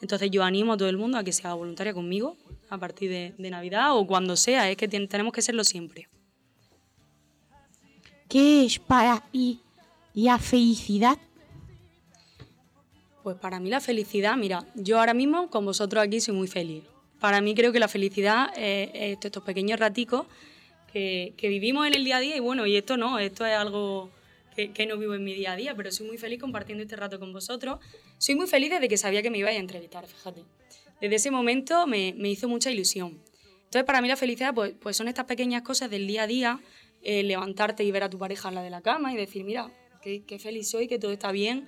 Entonces 0.00 0.30
yo 0.30 0.44
animo 0.44 0.74
a 0.74 0.76
todo 0.76 0.88
el 0.88 0.96
mundo 0.96 1.18
a 1.18 1.24
que 1.24 1.32
sea 1.32 1.54
voluntaria 1.54 1.92
conmigo 1.92 2.36
a 2.70 2.78
partir 2.78 3.10
de, 3.10 3.34
de 3.36 3.50
Navidad 3.50 3.96
o 3.96 4.06
cuando 4.06 4.36
sea, 4.36 4.70
es 4.70 4.76
que 4.76 4.86
tenemos 4.86 5.32
que 5.32 5.42
serlo 5.42 5.64
siempre. 5.64 6.08
¿Qué 8.28 8.64
es 8.64 8.78
para 8.78 9.20
ti 9.32 9.60
la 10.14 10.38
felicidad? 10.38 11.18
Pues 13.24 13.36
para 13.36 13.58
mí 13.58 13.70
la 13.70 13.80
felicidad, 13.80 14.36
mira, 14.36 14.64
yo 14.76 15.00
ahora 15.00 15.14
mismo 15.14 15.50
con 15.50 15.64
vosotros 15.64 16.04
aquí 16.04 16.20
soy 16.20 16.34
muy 16.34 16.46
feliz. 16.46 16.84
Para 17.18 17.40
mí 17.40 17.54
creo 17.54 17.72
que 17.72 17.80
la 17.80 17.88
felicidad 17.88 18.50
es, 18.56 18.90
es 18.94 19.18
estos 19.20 19.42
pequeños 19.42 19.80
raticos 19.80 20.26
que, 20.92 21.34
vivimos 21.40 21.86
en 21.86 21.94
el 21.94 22.04
día 22.04 22.18
a 22.18 22.20
día 22.20 22.36
y 22.36 22.40
bueno, 22.40 22.66
y 22.66 22.76
esto 22.76 22.96
no, 22.96 23.18
esto 23.18 23.46
es 23.46 23.54
algo 23.54 24.10
que, 24.54 24.86
no 24.86 24.96
vivo 24.96 25.14
en 25.14 25.24
mi 25.24 25.34
día 25.34 25.52
a 25.52 25.56
día, 25.56 25.74
pero 25.76 25.92
soy 25.92 26.06
muy 26.06 26.18
feliz 26.18 26.40
compartiendo 26.40 26.82
este 26.82 26.96
rato 26.96 27.20
con 27.20 27.32
vosotros. 27.32 27.78
Soy 28.18 28.34
muy 28.34 28.46
feliz 28.46 28.70
desde 28.70 28.88
que 28.88 28.96
sabía 28.96 29.22
que 29.22 29.30
me 29.30 29.38
ibais 29.38 29.56
a 29.56 29.60
entrevistar, 29.60 30.06
fíjate. 30.06 30.42
Desde 31.00 31.14
ese 31.14 31.30
momento 31.30 31.86
me, 31.86 32.14
me 32.16 32.28
hizo 32.28 32.48
mucha 32.48 32.70
ilusión. 32.70 33.20
Entonces 33.58 33.84
para 33.84 34.00
mí 34.00 34.08
la 34.08 34.16
felicidad 34.16 34.52
pues, 34.54 34.74
pues 34.80 34.96
son 34.96 35.08
estas 35.08 35.26
pequeñas 35.26 35.62
cosas 35.62 35.90
del 35.90 36.06
día 36.06 36.24
a 36.24 36.26
día, 36.26 36.60
eh, 37.02 37.22
levantarte 37.22 37.84
y 37.84 37.90
ver 37.92 38.02
a 38.02 38.10
tu 38.10 38.18
pareja 38.18 38.48
en 38.48 38.56
la 38.56 38.62
de 38.62 38.70
la 38.70 38.80
cama 38.80 39.12
y 39.12 39.16
decir, 39.16 39.44
mira, 39.44 39.70
qué 40.02 40.38
feliz 40.38 40.70
soy, 40.70 40.88
que 40.88 40.98
todo 40.98 41.12
está 41.12 41.30
bien, 41.30 41.66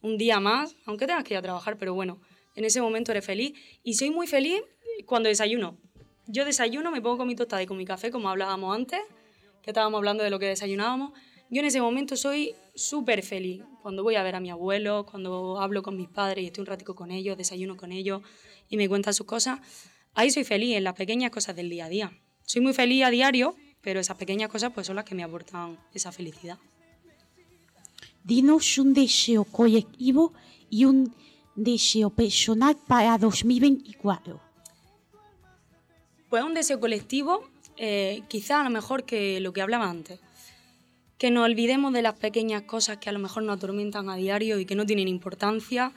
un 0.00 0.18
día 0.18 0.40
más, 0.40 0.76
aunque 0.84 1.06
tengas 1.06 1.24
que 1.24 1.34
ir 1.34 1.38
a 1.38 1.42
trabajar, 1.42 1.78
pero 1.78 1.94
bueno, 1.94 2.20
en 2.54 2.64
ese 2.64 2.80
momento 2.80 3.12
eres 3.12 3.24
feliz. 3.24 3.52
Y 3.82 3.94
soy 3.94 4.10
muy 4.10 4.26
feliz 4.26 4.62
cuando 5.06 5.28
desayuno. 5.28 5.78
Yo 6.26 6.44
desayuno, 6.44 6.90
me 6.90 7.02
pongo 7.02 7.18
con 7.18 7.28
mi 7.28 7.34
tostada 7.34 7.62
y 7.62 7.66
con 7.66 7.76
mi 7.76 7.84
café, 7.84 8.10
como 8.10 8.28
hablábamos 8.28 8.74
antes, 8.74 9.00
que 9.62 9.70
estábamos 9.70 9.98
hablando 9.98 10.22
de 10.22 10.30
lo 10.30 10.38
que 10.38 10.46
desayunábamos. 10.46 11.12
Yo 11.50 11.60
en 11.60 11.66
ese 11.66 11.80
momento 11.80 12.16
soy 12.16 12.54
súper 12.74 13.22
feliz. 13.22 13.62
Cuando 13.82 14.02
voy 14.02 14.14
a 14.14 14.22
ver 14.22 14.36
a 14.36 14.40
mi 14.40 14.48
abuelo, 14.48 15.04
cuando 15.04 15.60
hablo 15.60 15.82
con 15.82 15.96
mis 15.96 16.08
padres 16.08 16.44
y 16.44 16.46
estoy 16.46 16.62
un 16.62 16.66
ratico 16.66 16.94
con 16.94 17.10
ellos, 17.10 17.36
desayuno 17.36 17.76
con 17.76 17.92
ellos 17.92 18.22
y 18.68 18.76
me 18.76 18.88
cuentan 18.88 19.12
sus 19.12 19.26
cosas, 19.26 19.60
ahí 20.14 20.30
soy 20.30 20.44
feliz, 20.44 20.76
en 20.76 20.84
las 20.84 20.94
pequeñas 20.94 21.30
cosas 21.30 21.56
del 21.56 21.68
día 21.68 21.86
a 21.86 21.88
día. 21.88 22.12
Soy 22.46 22.62
muy 22.62 22.72
feliz 22.72 23.04
a 23.04 23.10
diario, 23.10 23.56
pero 23.80 24.00
esas 24.00 24.16
pequeñas 24.16 24.48
cosas 24.48 24.72
pues 24.72 24.86
son 24.86 24.96
las 24.96 25.04
que 25.04 25.14
me 25.14 25.24
aportan 25.24 25.78
esa 25.92 26.12
felicidad. 26.12 26.58
Dinos 28.24 28.78
un 28.78 28.94
deseo 28.94 29.44
colectivo 29.44 30.32
y 30.70 30.84
un 30.84 31.12
deseo 31.56 32.10
personal 32.10 32.76
para 32.86 33.18
2024. 33.18 34.51
Pues 36.32 36.44
un 36.44 36.54
deseo 36.54 36.80
colectivo, 36.80 37.46
eh, 37.76 38.22
quizá 38.28 38.62
a 38.62 38.64
lo 38.64 38.70
mejor 38.70 39.04
que 39.04 39.38
lo 39.40 39.52
que 39.52 39.60
hablaba 39.60 39.90
antes, 39.90 40.18
que 41.18 41.30
nos 41.30 41.44
olvidemos 41.44 41.92
de 41.92 42.00
las 42.00 42.18
pequeñas 42.18 42.62
cosas 42.62 42.96
que 42.96 43.10
a 43.10 43.12
lo 43.12 43.18
mejor 43.18 43.42
nos 43.42 43.58
atormentan 43.58 44.08
a 44.08 44.16
diario 44.16 44.58
y 44.58 44.64
que 44.64 44.74
no 44.74 44.86
tienen 44.86 45.08
importancia 45.08 45.92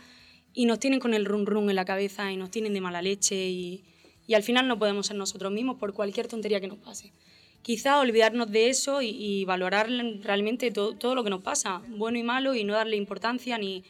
y 0.54 0.66
nos 0.66 0.80
tienen 0.80 1.00
con 1.00 1.14
el 1.14 1.24
run 1.24 1.46
run 1.46 1.70
en 1.70 1.78
la 1.78 1.86
cabeza 1.86 2.34
y 2.34 2.36
nos 2.36 2.52
tienen 2.52 2.74
de 2.74 2.82
mala 2.82 3.02
leche 3.02 3.48
y, 3.48 3.86
y 4.28 4.34
al 4.34 4.44
final 4.44 4.68
no 4.68 4.78
podemos 4.78 5.08
ser 5.08 5.16
nosotros 5.16 5.54
mismos 5.54 5.78
por 5.78 5.94
cualquier 5.94 6.28
tontería 6.28 6.60
que 6.60 6.68
nos 6.68 6.80
pase. 6.80 7.14
Quizá 7.62 7.98
olvidarnos 7.98 8.52
de 8.52 8.68
eso 8.68 9.02
y, 9.02 9.12
y 9.12 9.46
valorar 9.46 9.88
realmente 10.22 10.70
todo, 10.70 10.98
todo, 10.98 11.16
lo 11.16 11.24
que 11.24 11.30
nos 11.30 11.44
pasa, 11.44 11.82
bueno 11.88 12.18
y 12.18 12.24
malo, 12.24 12.56
y 12.56 12.66
no 12.66 12.74
darle 12.74 12.98
importancia 12.98 13.58
ni, 13.58 13.86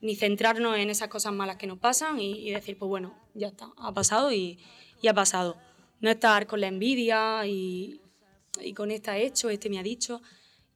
ni 0.00 0.16
centrarnos 0.16 0.78
en 0.78 0.88
esas 0.88 1.08
cosas 1.08 1.34
malas 1.34 1.56
que 1.58 1.66
nos 1.66 1.78
pasan 1.78 2.20
y, 2.20 2.38
y 2.38 2.52
decir, 2.52 2.78
pues 2.78 2.88
bueno, 2.88 3.14
ya 3.34 3.48
está, 3.48 3.68
ha 3.76 3.92
pasado 3.92 4.32
y, 4.32 4.58
y 5.02 5.08
ha 5.08 5.12
pasado 5.12 5.58
no 6.00 6.10
estar 6.10 6.46
con 6.46 6.60
la 6.60 6.68
envidia 6.68 7.46
y, 7.46 8.00
y 8.60 8.74
con 8.74 8.90
esta 8.90 9.16
hecho, 9.18 9.50
este 9.50 9.70
me 9.70 9.78
ha 9.78 9.82
dicho. 9.82 10.20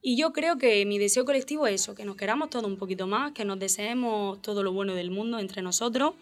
Y 0.00 0.16
yo 0.16 0.32
creo 0.32 0.58
que 0.58 0.86
mi 0.86 0.98
deseo 0.98 1.24
colectivo 1.24 1.66
es 1.66 1.82
eso, 1.82 1.94
que 1.94 2.04
nos 2.04 2.16
queramos 2.16 2.50
todo 2.50 2.66
un 2.66 2.76
poquito 2.76 3.06
más, 3.06 3.32
que 3.32 3.44
nos 3.44 3.58
deseemos 3.58 4.40
todo 4.42 4.62
lo 4.62 4.72
bueno 4.72 4.94
del 4.94 5.10
mundo 5.10 5.38
entre 5.38 5.60
nosotros 5.60 6.14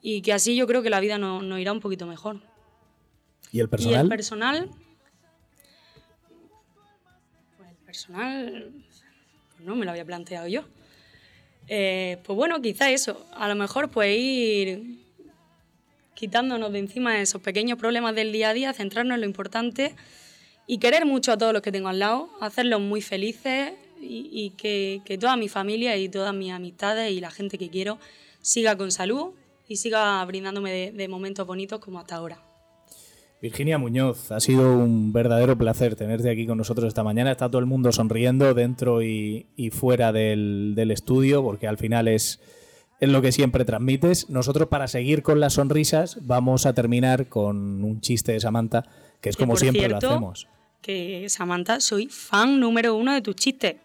y 0.00 0.22
que 0.22 0.32
así 0.32 0.56
yo 0.56 0.66
creo 0.66 0.82
que 0.82 0.90
la 0.90 1.00
vida 1.00 1.18
nos, 1.18 1.42
nos 1.42 1.58
irá 1.58 1.72
un 1.72 1.80
poquito 1.80 2.06
mejor. 2.06 2.40
¿Y 3.52 3.60
el 3.60 3.68
personal? 3.68 3.98
Y 3.98 4.00
el 4.00 4.08
personal... 4.08 4.70
Pues 7.56 7.70
el 7.70 7.76
personal... 7.78 8.72
Pues 9.50 9.66
no 9.66 9.74
me 9.76 9.84
lo 9.84 9.90
había 9.90 10.04
planteado 10.04 10.46
yo. 10.46 10.64
Eh, 11.66 12.18
pues 12.24 12.36
bueno, 12.36 12.62
quizá 12.62 12.90
eso. 12.90 13.26
A 13.32 13.48
lo 13.48 13.54
mejor 13.54 13.90
pues 13.90 14.16
ir 14.18 15.00
quitándonos 16.14 16.72
de 16.72 16.78
encima 16.78 17.20
esos 17.20 17.40
pequeños 17.40 17.78
problemas 17.78 18.14
del 18.14 18.32
día 18.32 18.50
a 18.50 18.54
día, 18.54 18.72
centrarnos 18.72 19.14
en 19.14 19.20
lo 19.20 19.26
importante 19.26 19.94
y 20.66 20.78
querer 20.78 21.06
mucho 21.06 21.32
a 21.32 21.38
todos 21.38 21.52
los 21.52 21.62
que 21.62 21.72
tengo 21.72 21.88
al 21.88 21.98
lado, 21.98 22.30
hacerlos 22.40 22.80
muy 22.80 23.00
felices 23.00 23.72
y, 24.00 24.50
que, 24.56 25.02
que, 25.04 25.18
toda 25.18 25.36
mi 25.36 25.48
familia 25.48 25.96
y 25.96 26.08
todas 26.08 26.34
mis 26.34 26.52
amistades 26.52 27.12
y 27.12 27.20
la 27.20 27.30
gente 27.30 27.58
que 27.58 27.68
quiero 27.68 27.98
siga 28.40 28.76
con 28.76 28.90
salud 28.90 29.32
y 29.68 29.76
siga 29.76 30.24
brindándome 30.24 30.92
de, 30.92 31.08
momentos 31.08 31.46
bonitos 31.46 31.80
como 31.80 31.98
hasta 31.98 32.16
ahora. 32.16 32.42
Virginia 33.40 33.78
Muñoz, 33.78 34.32
ha 34.32 34.40
sido 34.40 34.76
un 34.76 35.12
verdadero 35.12 35.56
placer 35.56 35.96
tenerte 35.96 36.28
aquí 36.28 36.46
con 36.46 36.58
nosotros 36.58 36.88
esta 36.88 37.02
mañana. 37.02 37.32
Está 37.32 37.48
todo 37.48 37.60
el 37.60 37.66
mundo 37.66 37.90
sonriendo 37.90 38.52
dentro 38.52 39.02
y, 39.02 39.46
y 39.56 39.70
fuera 39.70 40.12
del, 40.12 40.74
del 40.74 40.90
estudio 40.90 41.42
porque 41.42 41.66
al 41.66 41.78
final 41.78 42.08
es 42.08 42.40
es 43.00 43.08
lo 43.08 43.22
que 43.22 43.32
siempre 43.32 43.64
transmites. 43.64 44.28
Nosotros 44.28 44.68
para 44.68 44.86
seguir 44.86 45.22
con 45.22 45.40
las 45.40 45.54
sonrisas 45.54 46.18
vamos 46.20 46.66
a 46.66 46.74
terminar 46.74 47.28
con 47.28 47.82
un 47.82 48.00
chiste 48.00 48.32
de 48.32 48.40
Samantha, 48.40 48.84
que 49.20 49.30
es 49.30 49.36
como 49.36 49.56
siempre 49.56 49.86
cierto, 49.86 50.06
lo 50.06 50.12
hacemos. 50.12 50.48
Que 50.82 51.26
Samantha, 51.28 51.80
soy 51.80 52.08
fan 52.08 52.60
número 52.60 52.94
uno 52.94 53.12
de 53.12 53.22
tus 53.22 53.36
chistes. 53.36 53.76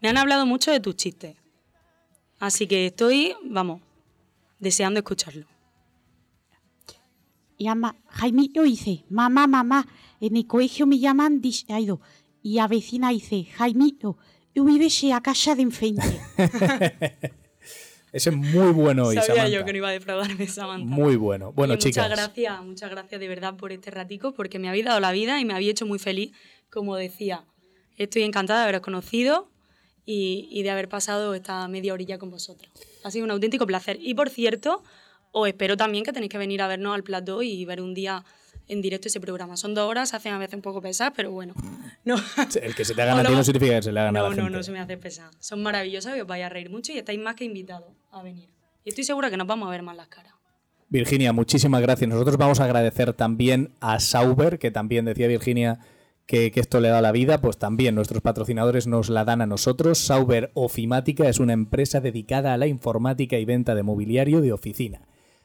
Me 0.00 0.08
han 0.08 0.16
hablado 0.16 0.46
mucho 0.46 0.70
de 0.70 0.80
tus 0.80 0.96
chistes. 0.96 1.36
Así 2.38 2.66
que 2.66 2.86
estoy, 2.86 3.34
vamos, 3.44 3.82
deseando 4.58 5.00
escucharlo. 5.00 5.46
Llama, 7.58 7.94
Jaimito 8.08 8.62
dice, 8.62 9.04
mamá, 9.08 9.46
mamá, 9.46 9.86
en 10.20 10.36
el 10.36 10.46
colegio 10.46 10.86
me 10.86 10.98
llaman 10.98 11.40
distraído. 11.40 12.00
Y 12.42 12.54
la 12.54 12.66
vecina 12.66 13.10
dice, 13.10 13.44
Jaimito, 13.44 14.18
tú 14.52 14.64
vives 14.64 15.00
en 15.04 15.10
la 15.10 15.20
casa 15.20 15.54
de 15.54 15.62
enfrente. 15.62 16.20
Ese 18.12 18.30
es 18.30 18.36
muy 18.36 18.72
bueno 18.72 19.06
hoy, 19.06 19.14
Sabía 19.16 19.34
Samantha. 19.34 19.48
yo 19.58 19.64
que 19.64 19.72
no 19.72 19.78
iba 19.78 19.88
a 19.88 19.92
defraudarme, 19.92 20.46
Samantha. 20.46 20.84
Muy 20.86 21.16
bueno. 21.16 21.52
Bueno, 21.52 21.76
chicas. 21.76 22.04
Muchas 22.08 22.18
gracias, 22.18 22.62
muchas 22.62 22.90
gracias 22.90 23.20
de 23.20 23.28
verdad 23.28 23.56
por 23.56 23.72
este 23.72 23.90
ratico, 23.90 24.32
porque 24.34 24.58
me 24.58 24.68
habéis 24.68 24.84
dado 24.84 25.00
la 25.00 25.12
vida 25.12 25.40
y 25.40 25.44
me 25.44 25.54
habéis 25.54 25.70
hecho 25.70 25.86
muy 25.86 25.98
feliz, 25.98 26.32
como 26.70 26.96
decía. 26.96 27.44
Estoy 27.96 28.22
encantada 28.22 28.60
de 28.60 28.64
haberos 28.64 28.82
conocido 28.82 29.48
y, 30.04 30.48
y 30.50 30.62
de 30.62 30.70
haber 30.70 30.88
pasado 30.88 31.34
esta 31.34 31.66
media 31.68 31.94
orilla 31.94 32.18
con 32.18 32.30
vosotros. 32.30 32.70
Ha 33.04 33.10
sido 33.10 33.24
un 33.24 33.30
auténtico 33.30 33.66
placer. 33.66 33.98
Y 34.00 34.14
por 34.14 34.28
cierto, 34.28 34.82
os 35.30 35.48
espero 35.48 35.76
también 35.76 36.04
que 36.04 36.12
tenéis 36.12 36.30
que 36.30 36.38
venir 36.38 36.60
a 36.62 36.68
vernos 36.68 36.94
al 36.94 37.02
plató 37.04 37.42
y 37.42 37.64
ver 37.64 37.80
un 37.80 37.94
día 37.94 38.24
en 38.68 38.82
directo 38.82 39.08
ese 39.08 39.20
programa. 39.20 39.56
Son 39.56 39.74
dos 39.74 39.88
horas, 39.88 40.14
hacen 40.14 40.32
a 40.32 40.38
veces 40.38 40.54
un 40.54 40.62
poco 40.62 40.80
pesadas, 40.80 41.12
pero 41.16 41.30
bueno. 41.30 41.54
No. 42.04 42.16
El 42.60 42.74
que 42.74 42.84
se 42.84 42.94
te 42.94 43.02
haga 43.02 43.18
a 43.20 43.24
ti 43.24 43.32
no 43.32 43.44
significa 43.44 43.76
que 43.76 43.82
se 43.82 43.92
le 43.92 44.00
hagan 44.00 44.14
no, 44.14 44.20
a 44.20 44.22
la 44.24 44.28
no, 44.30 44.34
gente. 44.34 44.50
No, 44.50 44.56
no 44.56 44.62
se 44.62 44.72
me 44.72 44.80
hace 44.80 44.96
pesada. 44.96 45.30
Son 45.38 45.62
maravillosas 45.62 46.16
y 46.16 46.20
os 46.20 46.26
vais 46.26 46.44
a 46.44 46.48
reír 46.48 46.70
mucho 46.70 46.92
y 46.92 46.98
estáis 46.98 47.18
más 47.18 47.34
que 47.34 47.44
invitados 47.44 47.90
a 48.10 48.22
venir. 48.22 48.48
Y 48.84 48.90
estoy 48.90 49.04
segura 49.04 49.30
que 49.30 49.36
nos 49.36 49.46
vamos 49.46 49.68
a 49.68 49.70
ver 49.70 49.82
más 49.82 49.96
las 49.96 50.08
caras. 50.08 50.32
Virginia, 50.88 51.32
muchísimas 51.32 51.80
gracias. 51.80 52.08
Nosotros 52.08 52.36
vamos 52.36 52.60
a 52.60 52.64
agradecer 52.64 53.12
también 53.14 53.72
a 53.80 53.98
Sauber, 53.98 54.58
que 54.58 54.70
también 54.70 55.04
decía 55.04 55.26
Virginia 55.26 55.78
que, 56.26 56.50
que, 56.50 56.60
esto 56.60 56.80
le 56.80 56.88
da 56.88 57.00
la 57.00 57.12
vida, 57.12 57.40
pues 57.40 57.56
también 57.56 57.94
nuestros 57.94 58.20
patrocinadores 58.20 58.86
nos 58.86 59.08
la 59.08 59.24
dan 59.24 59.40
a 59.40 59.46
nosotros. 59.46 59.98
Sauber 59.98 60.50
Ofimática 60.54 61.28
es 61.28 61.40
una 61.40 61.54
empresa 61.54 62.00
dedicada 62.00 62.52
a 62.52 62.58
la 62.58 62.66
informática 62.66 63.38
y 63.38 63.44
venta 63.44 63.74
de 63.74 63.82
mobiliario 63.82 64.40
de 64.40 64.52
oficina. 64.52 65.00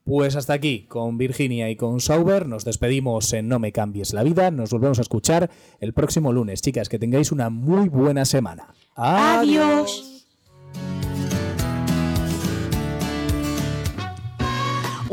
Pues 0.05 0.35
hasta 0.35 0.53
aquí, 0.53 0.85
con 0.87 1.17
Virginia 1.17 1.67
y 1.71 1.75
con 1.75 1.99
Sauber, 1.99 2.47
nos 2.47 2.63
despedimos 2.63 3.33
en 3.33 3.47
No 3.47 3.57
me 3.57 3.71
cambies 3.71 4.13
la 4.13 4.21
vida, 4.21 4.51
nos 4.51 4.69
volvemos 4.69 4.99
a 4.99 5.01
escuchar 5.01 5.49
el 5.79 5.93
próximo 5.93 6.31
lunes. 6.31 6.61
Chicas, 6.61 6.89
que 6.89 6.99
tengáis 6.99 7.31
una 7.31 7.49
muy 7.49 7.89
buena 7.89 8.23
semana. 8.23 8.67
Adiós. 8.95 10.14